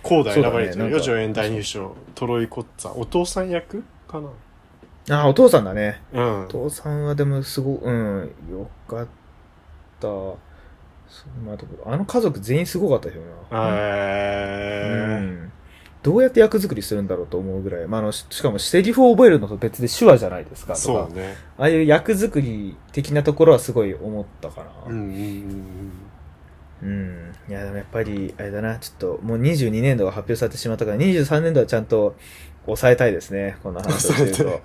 [0.03, 1.95] コーダ選ばれてるよ、ね助演男優賞。
[2.13, 2.91] トロイ・コッツァ。
[2.91, 3.83] お父さん役？
[4.07, 4.21] か
[5.07, 5.23] な？
[5.23, 6.01] あ、お父さんだね。
[6.13, 6.47] うんお。
[6.47, 9.07] 父さんはでもすご、うん、よかっ
[9.99, 10.07] た。
[10.07, 10.37] そ
[11.25, 11.57] うまあ、
[11.93, 13.15] あの家族全員すごかったよ
[13.49, 13.59] な。
[13.59, 15.51] うえん。
[16.07, 17.87] どうやって役作りするんだろうと思うぐらい。
[17.87, 20.71] まあ、あの、ししかもセリフを覚えるのと別で手話じゃないですか。
[20.71, 21.35] ー、とかそうね。
[21.57, 24.69] ああいう役作り的なところはすごい思ったかな。
[24.87, 25.91] うんうんうん
[26.81, 27.33] うん。
[27.49, 32.15] いや、でもやっぱり、あれだな、ちょっと、もう22年度が発表されてしまったから、23年度はちゃんと
[32.65, 34.61] 抑えたいですね、この話をしてると。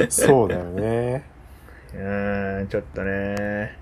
[0.00, 0.06] うん。
[0.12, 1.24] そうだよね。
[1.92, 3.76] うーん、ちょっとね。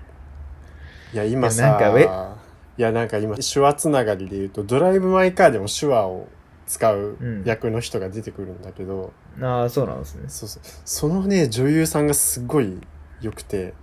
[1.13, 2.40] いや、今いやなんか
[2.81, 6.27] いや、なんか今、手話つながりで言うと、ドライブ・マイ・カーでも手話を
[6.65, 10.23] 使ううん役の人が出てくるんだけど、ああ、そうなんですね。
[10.29, 10.63] そうそう。
[10.83, 12.81] そのね、女優さんがすごい
[13.21, 13.75] 良くて、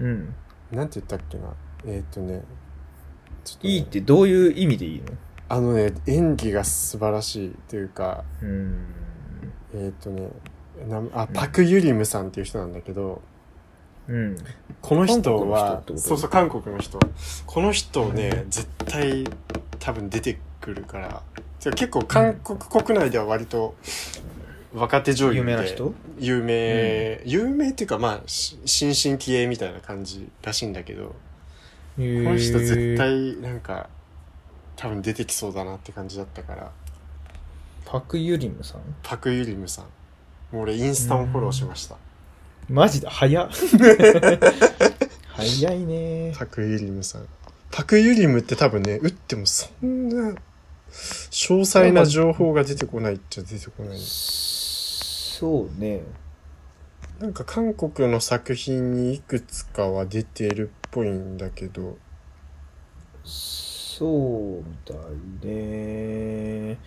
[0.00, 0.34] うん。
[0.72, 1.54] なんて言ったっけな。
[1.84, 2.42] えーっ、とね、ね、
[3.62, 5.04] いいってどういう意味でいいの？
[5.48, 8.86] あのね演技が素晴らしいというかうん。
[9.72, 10.30] えっ、とね
[10.88, 13.22] なあパク・ユリムさんっていう人なんだけど、
[14.08, 14.36] うん。
[14.80, 15.98] この人韓国の人はってこと？
[15.98, 16.98] そうそう韓国の人。
[17.46, 19.24] この人ね絶対
[19.78, 21.22] 多分出てくるから。
[21.60, 23.74] てか結構韓国国内では割と
[24.74, 25.94] 若手女優で有名な人？
[26.18, 31.04] 有名、有名っていうかまあし新進気鋭みたいな感じらしいんだけど。
[31.06, 31.12] こ
[31.96, 32.96] この人絶。
[32.96, 33.88] 対なんか
[34.76, 36.70] 多分出てきそうだなって感じだったから。
[37.84, 38.80] パクユリムさん？
[39.02, 39.84] パク・ユリムさん。
[40.52, 41.96] もう俺インスタもフォローしました
[42.68, 43.50] マジで早っ。
[45.28, 46.32] 早いね。
[46.36, 47.28] パク・ユリムさん
[47.70, 50.34] パク・ユリムって多分ね打ってもそんな
[51.30, 56.02] 詳細な情報が出てこないっちゃ出てこないそうね。
[57.20, 61.96] なんか韓国の作品にいくつかは出てるっぽいんだけど
[63.24, 64.94] そうだ
[65.42, 66.78] ね。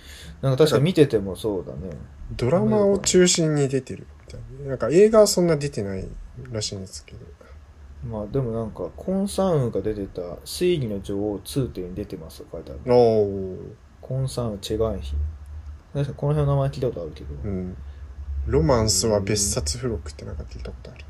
[0.41, 1.95] なんか確か見ててもそうだね。
[2.35, 6.07] ドラマを中心に出てるみたいななんか映画はそんな出てない
[6.51, 7.19] らしいんですけど
[8.07, 12.93] まあでもなんか、コンサンウが出てた推理の女王2点に出てますと書いてある。
[12.93, 13.57] おお
[14.01, 15.15] コンサンウ・チェガンヒ。
[15.93, 17.35] 確かにこの辺の名前聞いたことあるけど。
[17.43, 17.77] うん
[18.47, 21.05] ロマンスは別冊付録ってなんか聞いたことある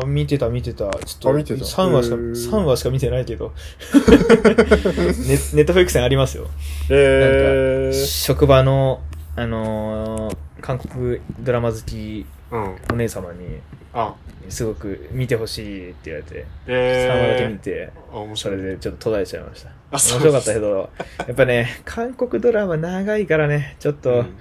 [0.00, 0.88] ああ、見てた見てた。
[1.04, 3.52] ちょっと、てた3話しか、へー3話しか見てないけど。
[3.92, 6.46] ネネットフリックスにありますよ。
[6.88, 9.02] え職場の、
[9.42, 12.76] あのー韓国ドラマ好きうん。
[12.92, 13.60] お姉様に、
[13.92, 14.14] あ。
[14.48, 18.56] すごく見てほしいって言われて、え3話だけ見ー、て、あ面そ白い。
[18.56, 19.68] れでちょっと途絶えちゃいました。
[19.70, 20.90] あ面白かったけど、
[21.26, 24.36] やっぱね、韓国ドラマ長いからね、ちょっと、うん。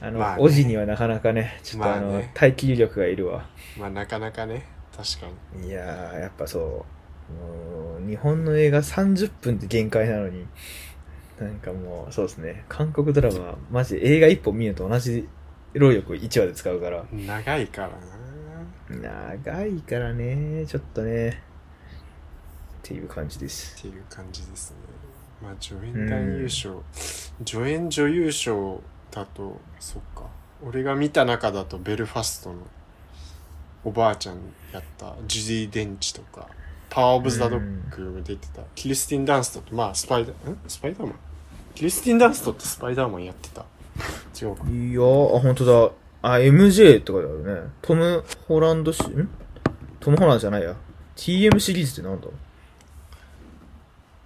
[0.00, 0.42] あの、まあね。
[0.42, 3.46] おじにはなかなかね、ちょっとあの、まあね耐久力がいるわ。
[3.78, 4.66] まあなかなかね。
[4.96, 5.68] 確かに。
[5.68, 6.62] いやー、やっぱそう、
[7.32, 10.46] もう日本の映画30分って限界なのに、
[11.40, 15.28] なんかもう、そうですね、韓国ドラマはマジで映画1本見ると同じ
[15.72, 17.96] 労力を1話で使うから、長いからな。
[19.34, 21.32] 長いからね、ちょっとね、っ
[22.82, 23.76] ていう感じです。
[23.78, 24.76] っていう感じですね。
[25.42, 26.82] まあ助演男優賞、
[27.46, 30.24] 助演女優賞だとそっか。
[30.62, 32.56] 俺が見た中だとベルファストの
[33.82, 34.36] おばあちゃん
[34.72, 36.48] やったジュディ・デンチとか
[36.90, 40.58] パワー・オブ・ザ・ドッグが出てた、キルスティン・ダンストってまあスパイダーん？
[40.68, 41.16] スパイダーマン？
[41.80, 43.64] キルスティン・ダンストってスパイダーマンやってた。
[44.38, 44.64] 違うか。
[44.64, 45.92] いやー、あ、本当だ。
[46.20, 47.70] あ、MJ とかだよね。
[47.80, 49.30] トム・ホランドし、ん？
[49.98, 50.76] トム・ホランドじゃないや。
[51.16, 52.26] TM シリーズってなんだ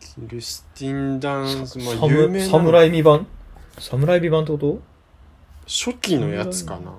[0.00, 3.26] キリスティン・ダンスまあサム有名な侍未版？
[3.78, 4.80] 侍未版ってこと？
[5.68, 6.90] 初期のやつかな。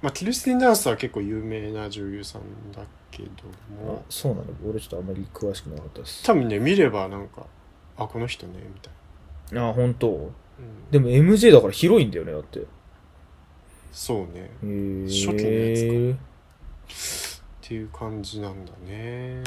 [0.00, 3.28] まあキリスティン・ダンスは結構有名な女優さんだけど
[3.82, 6.24] あも、そうなの俺ちょっとあんまり詳しくなかったです。
[6.24, 7.44] 多分ね見ればなんか
[7.98, 8.92] あこの人ねみたい
[9.52, 10.08] な、あ、本当？
[10.10, 10.32] うん
[10.90, 12.64] でも MJ だから広いんだよね、だって。
[13.92, 16.18] そうねへー初期のやっ
[17.62, 19.42] ていう感じなんだね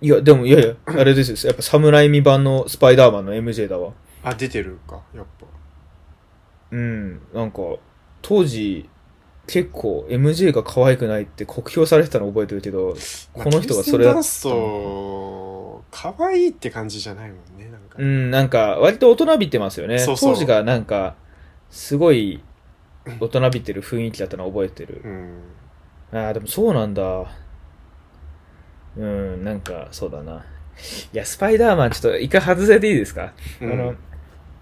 [0.00, 1.50] いや、でも、いやいや、あれですよ。
[1.50, 3.92] やっぱ侍未版のスパイダーマンの MJ だわ。
[4.22, 5.46] あ出てるかやっぱ
[6.72, 7.20] うん。
[7.32, 7.60] なんか、
[8.20, 8.88] 当時、
[9.46, 12.96] 結構 MJ が可愛くないって酷評されてたの覚えてるけど、
[13.32, 14.50] この人がそれだだダンスと
[15.94, 20.00] 可愛いって感じじゃないもんねなんか、うん、なんか、割と大人びてますよね。
[20.00, 21.14] そうそう当時がなんか、
[21.70, 22.42] すごい、
[23.20, 25.02] 大人びてる雰囲気だったの覚えてる。
[25.04, 25.40] うん
[26.12, 27.26] ああ、でもそうなんだ。
[28.96, 30.44] うん、なんか、そうだな。
[31.12, 33.94] いや、スパイダーマン、ちょっと一回外せていいですか、うんあの、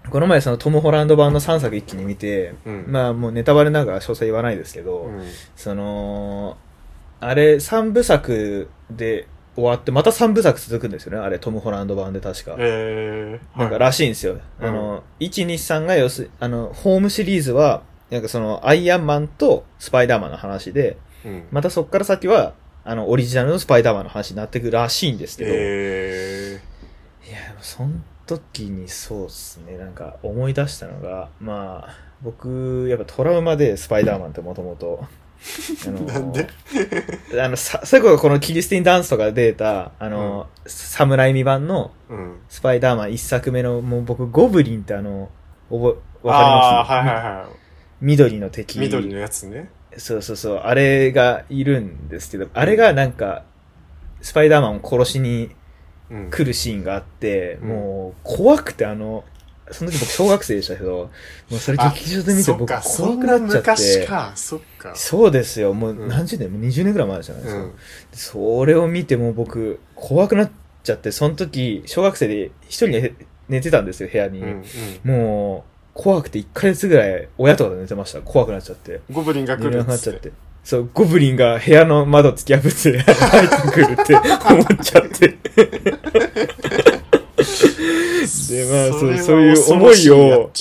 [0.09, 5.23] この前そのトム・ホランド版の3作一気に見て、うんまあもうネタバレながら詳細言わないですけど、うん
[5.55, 6.57] その、
[7.19, 12.55] あれ3部作で終わって、また3部作続くんですよね、あれトム・ホランド版で確か。
[12.57, 14.39] えー、なんかはいらしいんですよ。
[14.59, 14.65] うん。
[14.65, 21.43] あの、1、2、3が要するあの、ホームシリーズは、なんかその、アイアンマンとスパイダーマンの話で、うん。
[21.51, 26.59] またそっから先は、あの、オリジナルのスパイダーマンの話になってくるらしいんですけど、え
[27.27, 27.91] いや、その
[28.25, 35.05] 時にそうっすね、なんか思い出したのが、まあ、僕、やっぱトラウマでスパイダーマンってもともと、
[35.87, 36.47] あのなんで？
[37.41, 42.39] あの、さ、最後がこのキリスティン・ダンスとか出た、あの、侍未版のー、うん。
[42.49, 45.29] スパイダーマン一作目の、もう僕、ゴブリンってあの、
[45.69, 46.91] 覚え、わかります？
[46.91, 47.49] はいはいは
[48.01, 48.77] 緑の敵。
[48.77, 49.69] い緑のやつね。
[49.97, 53.43] そうそうそう、あれがいるんですけど、あれがなんか、
[54.21, 55.51] スパイダーマンを殺しに
[56.09, 56.29] うん。
[56.29, 57.69] 来るシーンがあって、うん。
[57.69, 59.23] もう怖くてあの、
[59.71, 61.09] その時僕小学生でしたけど、
[61.49, 63.57] もうそれあ劇場で見て僕そっかそ怖くなっちゃって。
[63.57, 65.73] 昔かそっかそうですよ。
[65.73, 67.61] もううん何十年、もう20年ぐらい前じゃないですか。
[67.61, 67.73] うん
[68.13, 70.51] それを見てもう僕、怖くなっ
[70.83, 73.13] ちゃって、その時、小学生で一人で
[73.49, 74.41] 寝てたんですよ、部屋に。
[74.41, 74.63] うん
[75.03, 78.21] もう、怖くて1ヶ月ぐらい親とかと寝てました。
[78.21, 79.01] 怖くなっちゃって。
[79.09, 80.31] うん、ゴブリンが来るっなくなっちゃってて。
[80.63, 85.37] そう、ゴブリンが部屋の窓突き破って 入ってくるって思っちゃって。
[88.49, 90.51] で、まあ、そう、そういう思いを、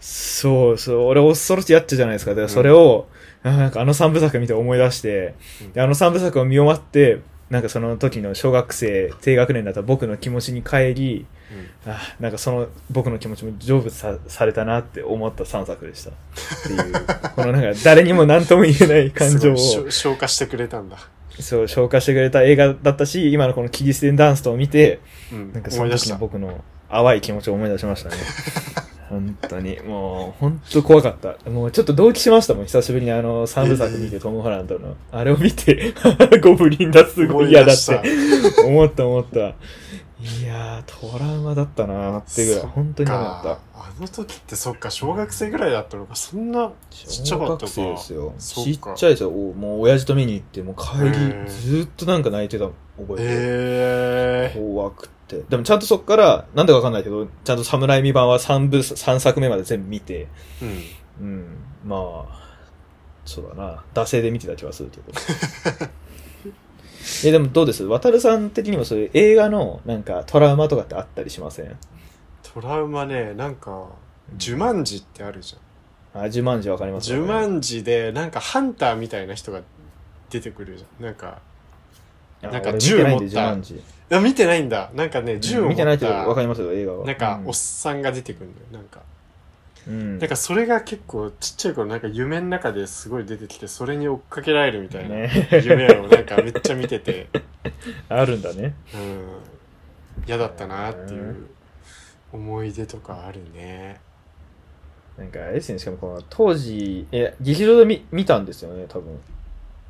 [0.00, 2.34] そうそう、俺恐ろしいやっちゃじゃないですか。
[2.34, 3.06] で、それを、
[3.42, 5.34] あなんかあの三部作見て思い出して、
[5.74, 11.26] であの三部作を見終わって、なんかその時の小学生、低学年だった僕の気持ちに帰り、
[11.86, 16.10] あなんかその僕の気持ちも成仏さされたなって思った3作でした。
[16.10, 16.14] っ
[16.66, 16.92] ていう、
[17.36, 20.96] このなんか誰にも何とも言えない感情を、消化してくれたんだ、
[21.38, 25.00] そう、消化してくれた映画だったし、今のこのキリステンダンストを見て、
[25.32, 25.52] うん。
[25.52, 26.16] なんかその時の思い出した。
[26.16, 26.64] 僕の
[26.94, 28.16] 淡い気持ちを思い出しましたね。
[29.10, 31.50] 本当に、もう、本当怖かった。
[31.50, 34.96] もうちょっと同期しましたもん、久しぶりにあの、三部作見て、トム・ホランドの。
[35.12, 35.94] あれを見て、
[36.42, 38.00] ゴブリンだ、すごい嫌だって
[38.64, 39.54] 思った思った。
[40.24, 43.58] いやー、トラウマだったなーってぐらい、本当に嫌だった。
[43.74, 48.34] あの時ってそっか小学生ぐらいだったのかそんなちっちゃかったか小学生ですよ。
[48.38, 49.28] ちっちゃいですよ。
[49.28, 51.10] おもう親父と見に行って、もう帰り
[51.50, 52.64] ずーっとなんか泣いてた、
[52.96, 55.23] 覚えてえ怖くて。
[55.48, 60.28] でもちゃんとそっから、なんでかわかんないけど、ちゃんと侍未版は3部、三作目まで全部見て、
[60.62, 60.84] うん。
[61.20, 61.46] うん、
[61.84, 62.44] まあ、
[63.24, 65.12] そうだな、惰性で見てた気はするけど。
[67.24, 67.84] え、でもどうです？
[67.84, 71.76] 渡るさん的にもそういう映画のなんかトラウマとかってあったりしません？
[72.42, 73.88] トラウマねなんか
[74.38, 76.24] 呪文字ってあるじゃん。
[76.24, 77.12] あ、呪文字わかります？
[77.14, 79.60] 呪文字でなんかハンターみたいな人が
[80.30, 81.04] 出てくるじゃん。
[81.04, 81.40] なんか
[82.42, 83.54] あなんか銃持った
[84.14, 84.34] 呪文字。
[84.34, 84.90] いや見てないんだ。
[84.94, 87.06] なんかね銃を持っ見てないけどわかたりますよ、映画は。
[87.06, 87.48] なんかうん。
[87.48, 88.66] おっさんが出てくるんだよ。
[88.72, 89.00] なんか。
[89.86, 90.18] うん。
[90.18, 97.28] なんかそれが結構ちっちゃい頃なんか夢の中ですごい出てきてそれに追っかけられるみたいなね、夢をなんかめっちゃ見てて。
[98.08, 98.74] あるんだね。
[98.94, 99.24] うん。
[100.26, 101.46] 嫌だったなっていう
[102.32, 104.00] 思い出とかあるね。
[105.18, 109.20] なんかあれですね、しかもこの当時、え、劇場で見見たんですよね、多分。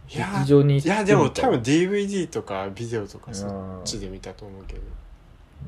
[0.08, 0.86] いや劇場にい。
[0.86, 3.50] やでも多分 DVD とかビデオとかそっ
[3.84, 4.80] ちで見たと思うけど。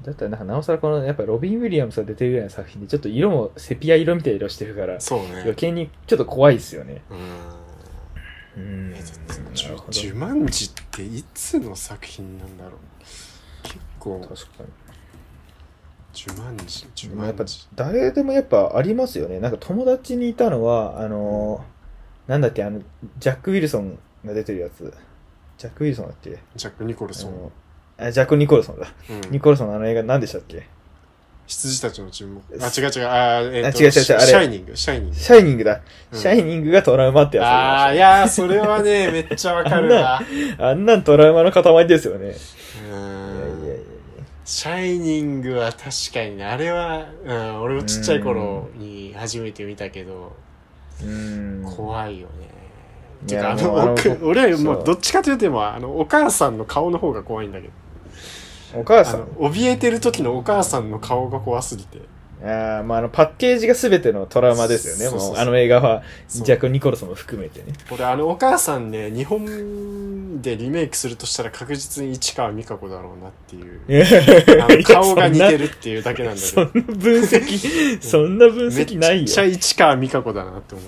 [0.04, 5.40] だったらなんかなおさらこのやっぱロビン・ウィリアムスが出てるぐらいの作品でちょっと色もセピア色みたいな色してるからそうね。
[5.40, 7.02] 余計にちょっと怖いですよね。
[8.56, 8.62] うん。
[8.62, 9.04] うんえだっ
[9.36, 12.72] てなるほど呪文字っていつの作品なんだろう。
[13.62, 14.20] 結構。
[14.20, 14.68] 確かに。
[16.14, 19.40] 呪文字でもやっぱ呪文字誰でもやっぱありますよね。
[19.40, 22.80] なんか友達にいたのはあのーなんだっけあの
[23.18, 24.92] ジャック・ウィルソンが出てるやつ。
[25.58, 26.38] ジャック・ウィルソンだっけ？
[26.56, 27.52] ジャック・ニコルソン、
[27.96, 29.30] あジャック・ニコルソンだ、うん。
[29.30, 30.66] ニコルソンのあの映画何でしたっけ？
[31.46, 33.06] 羊たちの注目あ違う違う。
[33.06, 34.22] あー、えー違う違う違うシあれ。
[34.26, 34.76] シャイニング。
[34.76, 35.16] シャイニング。
[35.16, 36.18] シャイニングだ、うん。
[36.18, 40.20] シャイニングがトラウマってやつああーいやーそれはねめっちゃわかるな
[40.58, 42.26] あんなんトラウマの塊ですよね。
[42.26, 43.78] ういやいやいやい
[44.44, 50.32] シャイニングは確かにねあれは、うん、俺もちっちゃい頃に初めて見たけど
[51.00, 51.06] や。
[51.06, 51.62] うん。
[51.76, 52.48] 怖いよね
[53.28, 57.72] いやてかあの俺はもそううどっちかというともうあのお母さんの顔の方が怖いんだけど
[58.80, 62.00] お母さん怯えてる時のお母さんの顔が怖すぎて
[62.42, 65.16] あーまあ、あの、パッケージが全てのトラウマですよね。
[65.16, 67.72] もう、あの映画は、ジャック・ニコルソンも含めてね。
[67.90, 75.58] 俺あのお母さんね日本でリメイクするとしたら確実に市川美香子だろうなっていう 顔が似てる。
[75.58, 79.24] るっていうだけなんだけそんどな分析、そんな分め析ないよ。
[79.24, 80.86] っちゃ市川美香子だなって思う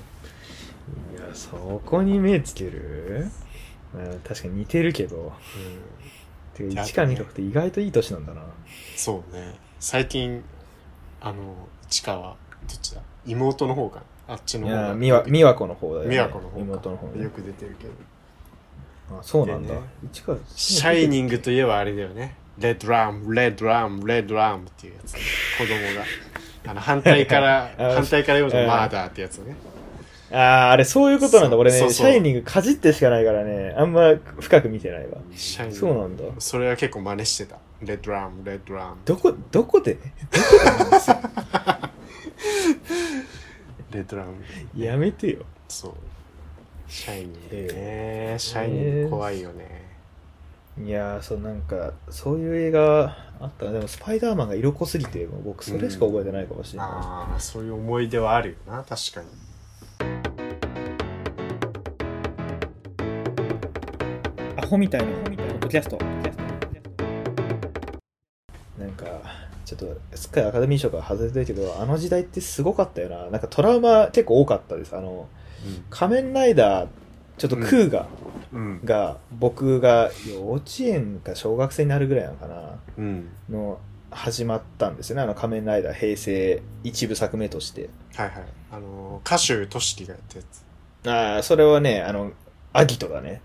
[1.51, 3.27] そこに目つける？
[3.95, 5.33] まあ確かに似てるけど。
[6.59, 6.69] うん。
[6.71, 8.43] てか、市川美香子って意外といい年なんだな。
[8.97, 9.55] そうね。
[9.81, 10.43] 最近
[11.21, 11.55] あの
[11.89, 12.37] 市川どっ
[12.83, 13.01] ちだ？
[13.27, 14.35] 妹の方かな？
[14.35, 15.11] あっちいの方美
[15.45, 16.11] 和、子の方だよね。
[16.11, 16.59] 美和子の方か。
[16.59, 17.25] 妹の方ね。
[17.25, 17.31] よ。
[17.31, 17.93] く出てるけど。
[19.19, 19.73] あ、そうなんだ。
[19.75, 19.87] でね。
[20.13, 22.35] 市川、シャイニングといえばあれだよね。
[22.59, 25.19] レッドラムレッドラムレッドラムっていうやつ子
[25.65, 26.73] 供が。
[26.73, 28.91] あの反対から あ反対から読むとうんマー。
[28.91, 29.55] ダーってやつね
[30.31, 30.37] あ
[30.69, 31.57] あ、あれそういうことなんだ。
[31.57, 32.11] 俺ね、そうそう。
[32.11, 35.19] シャイニングかじってしかないからね、あんま深く見てないわ。
[35.35, 35.79] シャイニング。
[35.81, 36.25] そうなんだ。
[36.39, 37.57] それは結構真似してた。
[37.81, 39.95] レッドラムレッドラムどこ、どこで？
[39.95, 40.05] どこ
[40.59, 41.17] でなんですよ
[43.93, 44.35] レッドラム
[44.77, 45.45] やめてよ。
[45.69, 45.93] そう。
[46.89, 47.41] シャイニングね。
[47.53, 49.87] えシャイニング怖いよね。
[50.81, 53.73] いやー、そうなんか、そういう映画あったな。
[53.73, 56.89] でもスパイダーマンが色濃すぎて、もう僕それしか覚えてないかもしれない。
[56.89, 58.85] ああそういう思い出はあるよな。
[58.85, 59.27] 確かに
[64.69, 65.99] ホみたいな、ポッドキャスト。
[68.79, 69.07] なんか、
[69.65, 73.31] ちょっと、すっかりアカデミー賞から外れてるけど、あの時代ってすごかったよな。
[73.31, 74.95] なんかトラウマ結構多かったです。
[74.95, 75.29] あの、
[75.91, 76.89] 仮面ライダー
[77.39, 78.07] ちょっとクーガ
[78.53, 83.79] うんが、僕が幼稚園か小学生になるぐらいなのかな、うんの、
[84.11, 85.23] 始まったんですよね。
[85.23, 87.89] あの仮面ライダー平成一部作目として。
[88.15, 92.33] はいはいあの歌手としきがやったやつああ、それはね、あの、
[92.75, 93.41] アギトだね。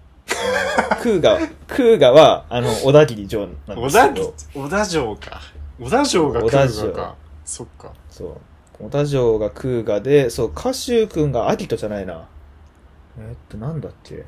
[1.01, 1.37] クーガ、
[1.67, 5.41] クーガは、あの、小田切城なんです小田けど、小田城か
[5.79, 7.15] 小田城が来る小田城のか
[7.45, 8.37] そっかそう。
[8.83, 12.27] 小田城がクーガで、そう、歌手くんがアギトじゃないな。
[13.17, 14.25] えーっと、なんだっけ。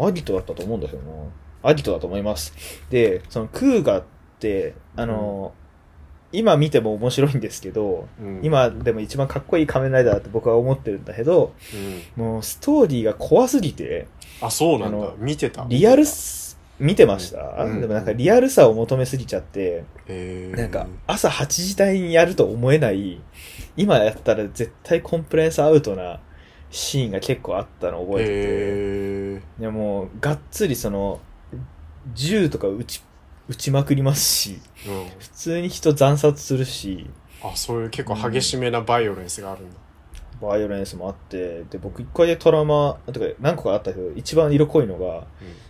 [0.00, 1.12] アギトだったと思うんだけどな。
[1.62, 2.54] アギトだと思います。
[2.90, 4.02] で、そのクーガっ
[4.38, 5.52] て、あの、
[6.32, 11.52] 今見ても面白いんですけど、うん今でも一番かっこいい仮面ライダーだって僕は思ってるんだけど、
[12.16, 14.06] うんもうストーリーが怖すぎて、
[14.40, 15.12] あそうなんだ。
[15.18, 15.64] 見てた。
[15.68, 17.80] リアルす、見てました、うん。
[17.80, 20.58] でもなんかリアルさを求めすぎちゃって、えー。
[20.58, 23.20] なんか朝8時台にやると思えない、
[23.76, 26.20] 今やったら絶対コンプライアンスアウトな
[26.70, 31.20] シーンが結構あったの覚えてて、えでもうがっつりその、
[32.14, 33.02] 銃とか撃ち、
[33.48, 35.08] 撃ちまくりますし、ーうん。
[35.18, 37.08] 普通に人惨殺するし、
[37.42, 39.76] あそういう結構激しめなバイオレンスがあるんだ
[40.40, 45.26] バイオレンスもあって、で、僕一回でトラウマ、とか何個かあったけど、一番色濃いのが、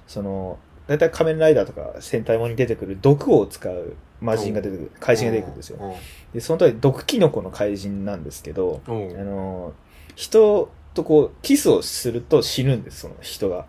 [0.06, 5.96] その、だいたい仮面ライダーとか戦隊ものに出てくる毒を使う魔人が出てくる、怪人が出てくるんですよ。
[6.32, 9.72] で、その時毒キノコの怪人なんですけど、うんうんあの、
[10.14, 13.60] 人とこう、キスをすると死ぬんです、その人が。
[13.60, 13.64] っ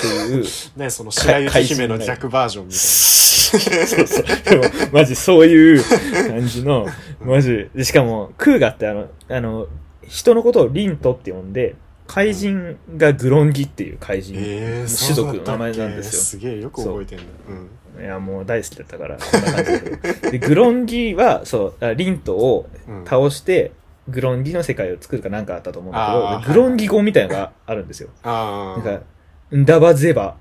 [0.00, 0.44] ていう。
[0.76, 4.24] ねその白雪姫の逆バージョンみたいそうそう。
[4.24, 5.82] でも、マジそういう
[6.28, 6.86] 感じの、
[7.20, 7.68] マジ。
[7.74, 9.66] でしかも、クーガってあの、あの、
[10.06, 11.76] 人のことをリントって呼んで、
[12.06, 16.20] 怪人がグロンギっていう怪な人、えー、種族の名前けなんですよ。
[16.22, 17.24] すげえよく覚えてんだ。
[17.48, 18.00] う。
[18.00, 18.04] ん。
[18.04, 23.04] いや、もう大好きだったから、こんな感じだけどで、グロンギは、そう、あリントをうん。
[23.04, 23.72] 倒して、
[24.08, 28.08] グロンギの世界を作るかなんかあったと思うんだけどグロンギ語みたいなのがあるんですよ。
[28.24, 29.04] ああなんか、ン
[29.52, 30.36] ダバゼバ、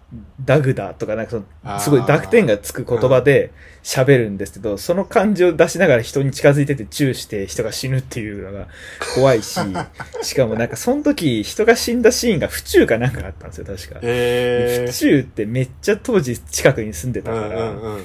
[0.45, 3.51] ダグダとか、なんかその、すごい濁点がつく言葉で
[3.83, 8.67] 喋るんですけど、その感じを出しながら人に近づいててチューして人が死ぬっていうのが
[9.13, 9.59] 怖いし、
[10.23, 13.99] しかもなんかその時人が死んだシーンが府中かなんかあったんですよ、確か。
[13.99, 18.03] でえ府中ってめっちゃ当時近くに住んでー、たから、うんうんうん。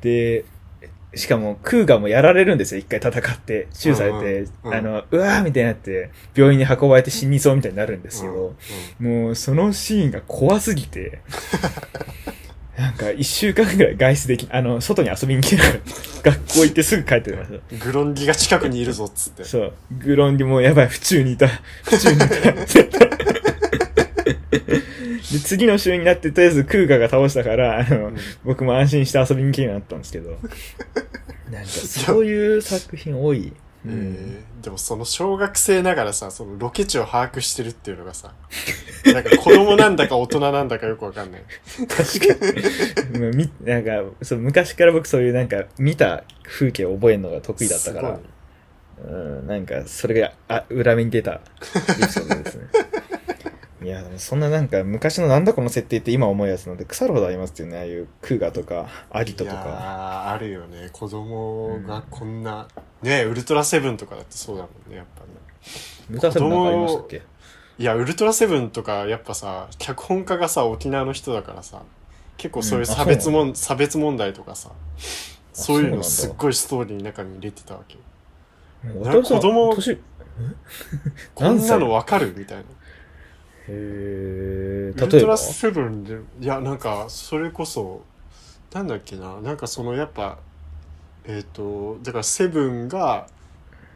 [0.00, 0.46] で、
[1.14, 3.68] しかも、クーガもやられるんですよ、一回戦って。
[3.72, 8.54] チューされて、うんうんあの、うわーみたいになって、病院に運ばれて死にそうみたいになるんですけど、
[9.00, 11.20] もう、そのシーンが怖すぎて、
[12.76, 15.72] なんか、一週間ぐらい外出でき、あの、外に遊びに行けなかっ
[16.22, 16.30] た。
[16.30, 19.48] 学校行ってすぐ帰ってましうんグロンギが近くにいるぞっつってた。
[19.48, 19.72] そう。
[19.98, 21.48] グロンギもうやばい、府中にいた。
[21.84, 22.26] 府中にいた。
[25.16, 30.30] で、次の週になって、とりあえずクーガが倒したから、あの、うん僕も安心して遊びに行けるようになったんですけど。
[31.50, 33.52] なんか、そういう作品多い。
[33.86, 38.32] えーでもその小学生ながらさそのロケ地を把握してるっていうのがさ
[39.12, 41.42] なんか子供なんだか大人なんだかよくわかんない
[41.86, 42.46] 確か
[43.14, 43.20] に。
[43.20, 48.20] まあみなんか、そう、昔から僕そういうなんか、見た風景を覚えるのが得意だったから、
[49.04, 51.40] うん、なんか、それが、あ、裏目に出たエ
[52.00, 52.64] ピソードですね。
[53.86, 57.76] いや、でもそんななんか、昔のなんだこの設定って今思うやつなんで腐るほどありますよね。
[57.76, 59.64] ああいうクーガとか、アギトいやとか。
[59.64, 60.88] ーあるよね。
[60.92, 62.66] 子供がこんな、
[63.02, 65.28] ねウルトラセブンとかだってそうだもんねやっぱね。
[66.08, 67.22] ムタセブンなんかありましたっけ？
[67.78, 71.82] いやウルトラセブンとかやっぱさ脚本家がさ沖縄の人だからさ
[72.38, 72.92] 結構そういううん。
[72.92, 74.70] あ差別も、ん差別問題とかさ
[75.52, 76.04] そういうのそうなんだ。
[76.04, 78.00] すっごいストーリーの中に入れてたわけよ。
[79.22, 79.98] 子供年
[81.34, 82.34] こんなのわかる？
[82.36, 82.64] みたいな
[83.68, 85.04] へー。
[85.04, 88.02] ウルトラセブンでいやなんかそれこそ
[88.72, 89.40] なんだっけな？
[89.40, 90.38] なんかそのやっぱ
[91.24, 93.28] えっ、とだからセブンが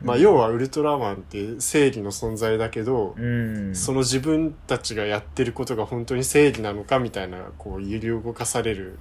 [0.02, 3.74] まあ要はウルトラマンって正義の存在だけど、うん。
[3.74, 8.98] その自分たちがやってることが本当に正義なのかみたいなこう揺り動かされる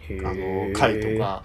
[0.00, 1.44] へあのー回とか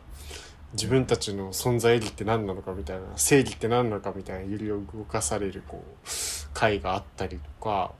[0.73, 6.07] 自分たちの存在意義って何なのかみたいな正義って何なのかみたいな揺り動かされるこう
[6.55, 7.91] 回があったりとか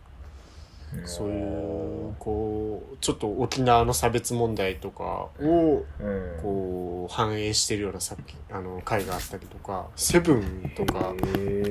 [1.06, 5.04] そういうこうちょっと沖縄の差別問題とか
[5.42, 6.42] をうん。
[6.42, 11.14] こう反映してるような作品あの回があったりとか「セブンとか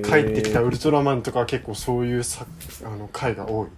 [0.05, 2.47] 帰ってきたウルトラマンとかは結構そういうさ
[2.85, 3.71] あの回が多いっ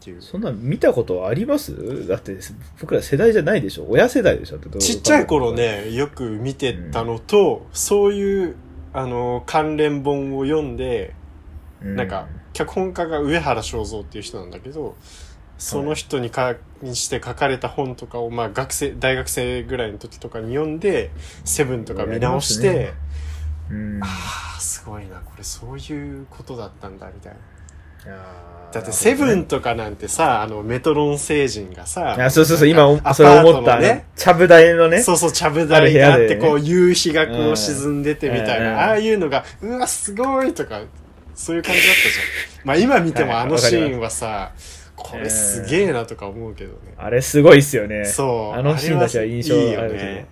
[0.00, 0.22] ていう。
[0.22, 2.06] そんなん見たことあります？
[2.08, 2.36] だって
[2.80, 3.86] 僕ら世代じゃないでしょ？
[3.88, 4.58] 親世代でしょ？
[4.78, 8.56] ちっちゃい頃ねよく見てたのと、そういう
[8.92, 11.14] あの関連本を読んで
[11.82, 11.96] うん。
[11.96, 14.96] なんか脚本家が上原正蔵っていう人なんだけど
[15.58, 21.10] その人にかにして書かれた本とかを、まあ、学生大学生ぐらいの時とかに読んで
[21.44, 22.92] 「セブンとか見直して、ね。
[23.70, 24.00] うん。
[24.02, 24.06] あ
[24.56, 27.38] あすごいなこれそういうことだったんだみたいな。
[28.72, 33.78] だってセブンとかなんてさ、あのメトロン星人がさ、あそうそうそう、今、それ思った。
[33.78, 35.00] ね、ちゃぶ台のね。
[35.00, 40.82] そうそう、ちゃぶ台があって、こう、夕日がこう沈んでてみたいうんな、ああいうのが、うわ、すごいとか、
[41.34, 42.66] そういう感じだったじゃん。
[42.66, 44.52] まあ今見てもはいあのシーンはさ、
[44.96, 46.94] これすげえなとか思うけどね。
[46.96, 48.04] あれすごいっすよね。
[48.04, 48.58] そう。
[48.58, 49.82] あのシーンたちは印象あるけど。
[49.82, 50.26] よね。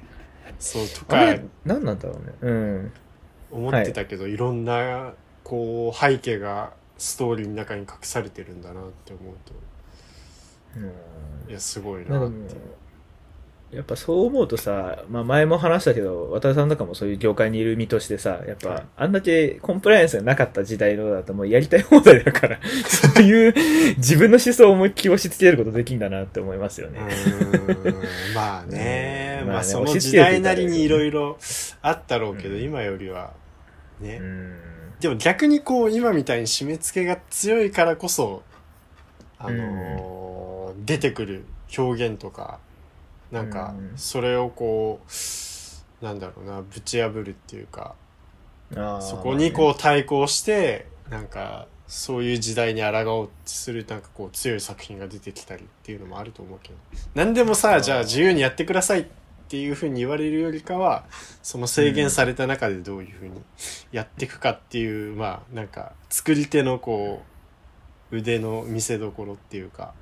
[0.58, 2.32] そう、とかあれ、何なんだろうね。
[2.40, 2.92] うん。
[3.50, 9.52] 思ってたけど、いろんな、こう、背景がストーリーの中に隠されてるんだなって思うと、
[10.76, 10.80] う
[11.46, 12.54] んいや、すごいなって
[13.72, 18.56] やっぱそう思うとさ、まあ前も話したけど、渡辺さんとかもそういう業界にいる身としてさ、やっはい。
[18.58, 23.54] ぱあんだけコンプライアンスがなかった時代のだともうやりたい放題だから、 そういう
[23.96, 27.00] 自分の思想を思いっきり押し付けることできんだなって思いますよね。
[28.34, 29.48] まあね、うん。
[29.48, 31.38] まあその時代なりにいろいろ
[31.80, 32.62] あったろうけど、うん。
[32.62, 33.32] 今よりは
[34.00, 34.54] ね、うん。
[35.00, 38.42] でも逆にこう今みたいに締め付けが強いからこそ
[39.38, 41.44] あのー出てくる
[41.76, 42.58] 表現とか
[43.32, 45.00] なんかうんそれをこ
[46.00, 47.94] うなんだろうなぶち破るっていうか
[49.00, 56.74] そこにこう対抗してなんかそういう時代に抗おうとするなんかこう強い作品が出てきたりっていうのもあると思うけど。
[57.14, 59.04] 何でもさじゃあ自由にやってくださいっ
[59.48, 61.04] ていうふうに言われるよりかは
[61.42, 63.42] その制限された中でどういうふうに
[63.92, 67.22] やっていくかっていう、まあなんか作り手のこ
[68.10, 69.92] う腕の見せ所っていうか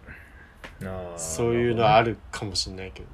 [1.17, 3.09] そういうのはあるかもしれないけど、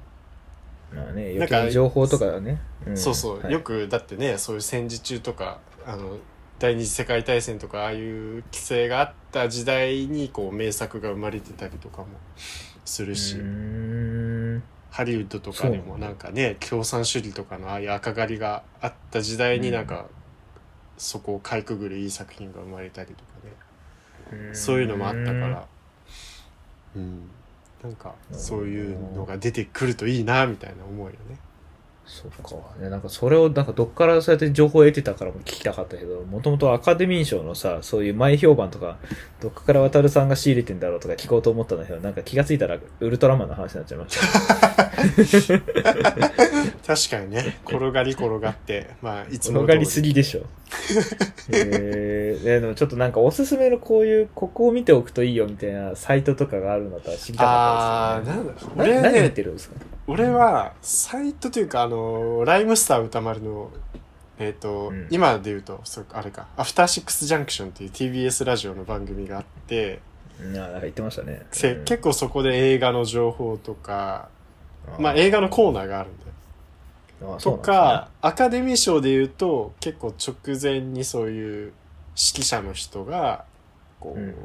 [0.93, 2.59] まあね、なんか余計に情報とかね。
[2.89, 2.97] ん。
[2.97, 3.53] そうそう、はい。
[3.53, 6.17] よくだってねそういう戦時中とかあの
[6.59, 12.07] 第二次世界大戦とかああいう規制があった時代にこう名作が生まれてたりとかも
[12.85, 13.35] するし、
[14.89, 20.07] ハリウッドとかでもなんかね共産主義とかのああいう赤狩りがあった時代になんか、
[20.97, 24.53] そこをかいくぐるいい作品が生まれたりとかね。
[24.53, 25.67] そういうのもあったから。
[26.95, 27.29] うん
[27.83, 31.37] なんかそういうのが出てくるといいなみたいな思うよね。
[32.07, 32.55] そっか。
[32.81, 38.97] ね、なんかそれを、なんかどっからそうやって情報を得てたからも聞きたかったけど、もともとアカデミー賞のさ、そういう前評判とか、
[39.41, 44.17] どっかから渡るさんが仕入れてんだろうとか聞こうと思ったんだけど、なんか気がついたらウルトラマンの話になっちゃいまし
[45.47, 45.53] た、
[46.95, 47.57] 確かにね。
[47.65, 48.89] 転がり転がって。
[49.01, 50.41] まあいつも通転がりすぎでしょ。
[51.49, 58.95] えー、ねでもちょっとなんかおすすめのこういう、ここを見ておくといいよみたいなサイトとかがあるのとは知りたかああったですなんだ俺ね。
[58.95, 59.75] な何見ねてるんですか？
[60.07, 63.71] 俺はサイトというかあのライムスター歌丸の
[64.39, 65.07] えっ、と、うん。
[65.09, 69.99] 今で言うとそうあれか「アフターシックスジャンクション」っていう TBS ラジオの番組があって、
[70.39, 71.45] なんか言ってましたね。
[71.51, 71.85] せうん。
[71.85, 74.29] 結構そこで映画の情報とか、
[74.87, 81.73] あまあ映画のコーナーがあるんだよとか、アカデミー賞で言うと結構直前にそういう
[82.15, 83.45] 指揮者の人が
[83.99, 84.35] こう、うん。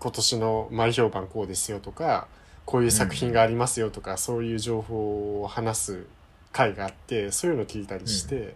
[0.00, 2.26] 今年の前評判こうですよとか
[2.70, 6.06] こういう作品がありますよとか、そういう情報を話す
[6.52, 8.54] 会があってそういうの聞いたりして、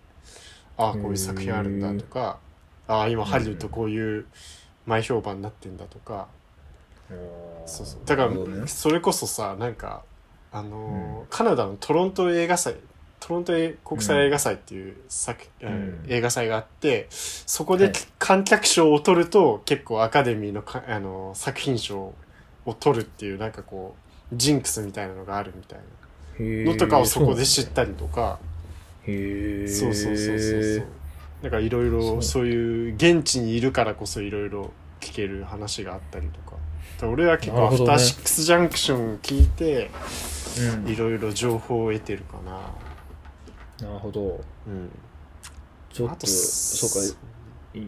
[0.76, 2.38] ああこういう作品あるんだとか、
[2.86, 4.26] ああ今ハリウッドこういう
[4.86, 6.28] 前評判になってんだとか、
[7.66, 8.00] そうそう。
[8.06, 10.04] だからそれこそさなんか
[10.52, 12.76] あのーカナダのトロント映画祭
[13.18, 13.52] トロント
[13.84, 15.66] 国際映画祭っていう作、ん。
[15.66, 17.94] うん映画祭があってそこではい。
[18.20, 22.14] 観客賞を取ると結構アカデミーのか、あのー作品賞
[22.64, 25.78] を取るっていうなんかこうジンクスみたいなのがあるみたい
[26.38, 28.38] なのとかをそこで知ったりとか、
[29.06, 29.68] へえ。
[29.68, 30.86] そうそうそうそうそう
[31.42, 36.56] だからいろいろそういう現地にいるからこそいろいろ聞ける話があったりとか
[37.06, 39.90] 俺は結構アフターシックスジャンクション聞いて
[40.58, 44.40] うんいろいろ情報を得てるかななるほど。
[44.66, 44.90] うん
[45.94, 47.18] ちょっと、そうか、
[47.74, 47.82] いい、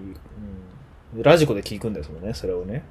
[1.15, 1.23] うん。
[1.23, 2.85] ラジコで聞くんですもんね、それをね。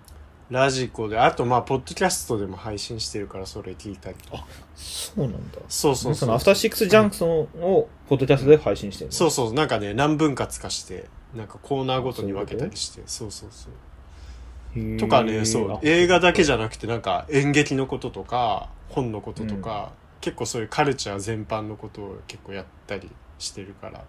[0.50, 4.46] ラジコであとまあポッドキャストでも配信してるからそれ聞いたりとか。
[4.76, 5.60] そうなんだ。
[5.68, 6.16] そうそうそう。
[6.16, 9.12] そのアフターシックスジャンクソンを、ポッドキャストで配信してるの？
[9.12, 13.02] そうそうなんかね何分割かしてなんかコーナーごとに分けたりして。
[13.08, 14.98] そうそうそう。
[14.98, 15.72] とかねそう。
[15.72, 24.04] あ映画だけじゃなくてなんか演劇のこととか本のこととか、結構そういうカルチャー全般のことを結構やったりしてるから、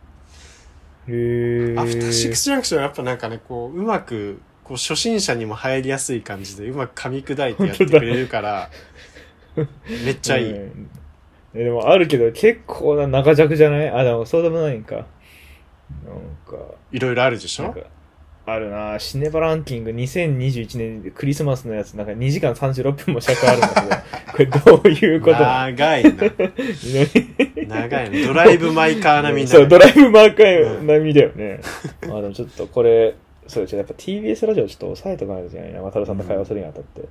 [1.09, 1.81] へー。
[1.81, 8.69] アフターシックスジャンクションはやっぱなんかねこううまくこう初心者にも入りやすい感じでうまく噛み砕いてやってくれるから
[10.05, 10.91] めっちゃいい、うん。
[11.55, 13.89] えでもあるけど、結構な長尺じゃない？
[13.91, 14.97] あ、でもそうでもないんか。
[14.97, 15.07] なん
[16.45, 16.57] か、
[16.91, 17.73] いろいろあるでしょ？
[18.45, 18.99] あるな。
[18.99, 21.95] シネバランキング2021年でクリスマスのやつ。
[21.95, 23.69] なんか2時間36分も尺あるんだ
[24.35, 25.41] けど、 これどういうこと？
[25.41, 26.11] な長いな。
[26.11, 26.31] の
[27.67, 28.27] 長いな。
[28.27, 31.61] ドライブ・マイ・カー並みになそう、るドライブマーカー並みだよね。
[32.03, 33.15] あ、でもちょっとこれ、
[33.49, 37.01] そうですやっぱ TBS ラジオちょっと抑えとかないといけないな、渡るさんと会話するにあたって。
[37.01, 37.09] うん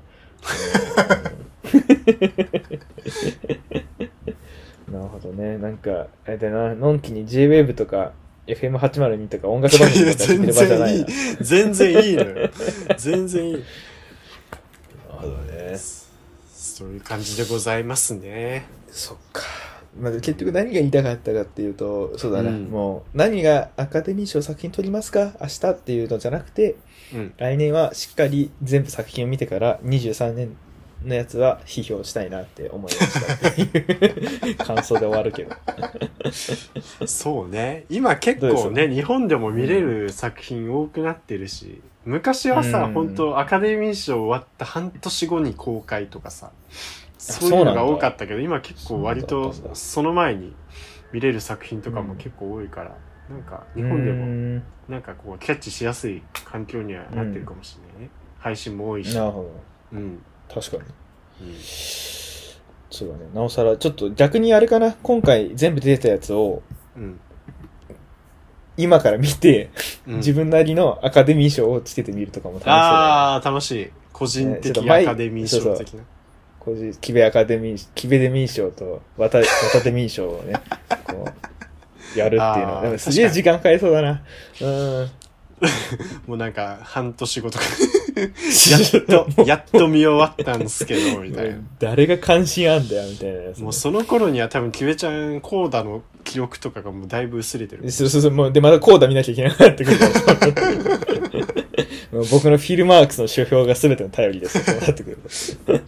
[4.91, 5.57] なるほどね。
[5.57, 8.13] なんか、あれだな、のんきに J-Wave とか
[8.47, 11.05] FM802 とか音楽番組とかてる場じゃないな。
[11.05, 12.49] なる全然いいのよ。
[12.97, 13.63] 全然いい。
[15.09, 15.77] ほどね。
[16.53, 18.67] そういう感じでございますね。
[18.89, 19.41] そっか。
[19.99, 22.65] まあ、結局何が言いたかったかっていうと、そうだな、うん。
[22.65, 25.33] もう、何がアカデミー賞作品取りますか？
[25.39, 26.75] 明日っていうのじゃなくて、
[27.13, 27.33] うん。
[27.37, 30.57] 来年はしっかり全部作品を見てから23年
[31.05, 34.55] のやつは批評したいなって思いましたっていう。
[34.59, 35.55] 感想で終わるけど。
[37.05, 37.85] そうね。
[37.89, 42.93] 今結構ね、で日本でも見れる作品多くなってるし、昔はさ、うん。
[42.93, 46.51] 本当アカデミー賞終わった半年後に公開とかさ、
[47.33, 50.53] そういうのが多かったけど、今結構割とその前に
[51.11, 52.95] 見れる作品とかも結構多いから、
[53.29, 58.09] なんか日本でもなんかこうキャッチしやすい環境にはなってるかもしれないね。
[58.37, 59.15] 配信も多いし。
[59.15, 59.51] なるほど。
[59.93, 60.21] うん。
[60.53, 60.83] 確かに。
[61.47, 61.55] うん
[62.91, 63.25] そうだね。
[63.33, 64.93] なおさら、ちょっと逆にあれかな。
[65.03, 66.61] 今回全部出てたやつを
[66.95, 67.19] うん。
[68.77, 69.69] 今から見て、
[70.07, 72.81] うん自分なりのアカデミー賞をつけてみるとかも楽しそうだね。
[72.83, 73.91] ああ、楽しい。
[74.13, 76.03] 個人的アカデミー賞的な。
[76.65, 80.53] こういうキベアカデミー、キベデミー賞とワタ、ワタデミー賞をね、
[81.05, 81.27] こ
[82.15, 82.79] う、やるっていうのあは。
[82.79, 84.23] ーでもすげえ時間かかりそうだな。
[84.61, 85.11] うん。
[86.27, 87.65] もうなんか半年後とか、
[88.15, 88.23] や
[88.79, 91.57] やっと、やっと見終わったんですけど、みたいな。
[91.79, 97.89] 誰が関心あんだよ、みたいなもうその頃には多分キベちゃんコーダの記録とかがもうだいぶ薄れてる。
[97.91, 99.97] そうそうそう、もう、で、またコーダ見なきゃいけなくなってくる
[102.31, 105.19] 僕のフィルマークスの書評が全ての頼りですよ、そうなってくる
[105.65, 105.79] と。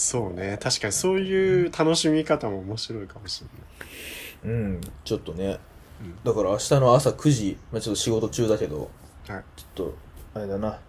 [0.00, 0.58] そうね。
[0.62, 3.44] 確かにそういう楽しみ方も面白いかもし
[4.44, 5.58] れうん、ちょっとね。
[6.00, 8.90] うんだから明日の朝9時、まあちょっと仕事中だけど、
[9.28, 9.94] はいちょっと、
[10.32, 10.80] あれだな、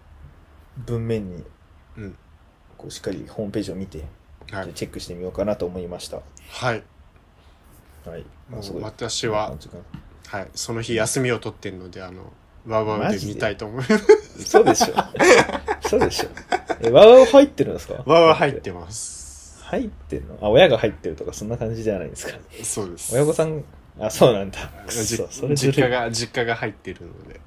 [0.78, 1.44] 文面に、
[1.98, 2.16] うん
[2.78, 3.98] こうしっかりホームページを見て、
[4.50, 4.62] ない。
[4.64, 4.72] はい。
[4.72, 6.22] チェックしてみようかなと思いました。
[6.48, 6.82] はい。
[8.06, 8.24] はい。
[8.48, 9.54] もうすごい私は
[10.28, 10.48] はい。
[10.54, 12.32] その日休みを取ってるので、あの、
[12.66, 14.44] ワウワウで見たいと思います。
[14.44, 14.94] そうでしょ。
[15.92, 16.28] そうでしょ。
[16.80, 18.02] え、ワウワウ入ってるんですか？
[18.06, 19.62] ワウワウ入ってます。
[19.64, 20.38] 入ってんの？
[20.40, 22.38] あ、親が入ってるとかそんな感じじゃないですか。
[22.62, 23.14] そうです。
[23.14, 23.62] 親御さん、
[24.00, 24.58] あ、そうなんだ。
[24.86, 25.76] くじそ、それずるい。
[25.76, 27.40] 実家が、実家が入ってるので。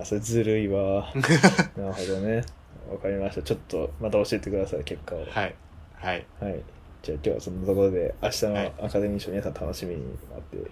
[0.00, 1.12] あ、それずるいわ。
[1.76, 2.42] なるほどね。
[2.90, 3.42] わかりました。
[3.42, 5.20] ちょっと、また教えてください、結果を。
[5.20, 5.54] はい。
[5.94, 6.26] はい。
[6.40, 6.60] はい。
[7.02, 10.14] じゃあ今日はそんなところで、明日はいのアカデミー賞皆さん楽しみに待
[10.56, 10.70] って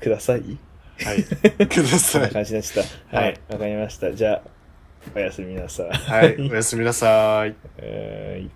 [0.00, 0.40] ください。
[1.04, 1.22] はい。
[1.66, 2.18] くだ そんさ。
[2.20, 3.16] ない感じでした。
[3.16, 3.52] ははいい。
[3.52, 4.12] わかりました。
[4.12, 4.42] じゃあ、
[5.14, 5.90] おやすみなさい。
[5.90, 6.50] はい。
[6.50, 7.54] おやすみなさい。
[7.80, 8.50] はい。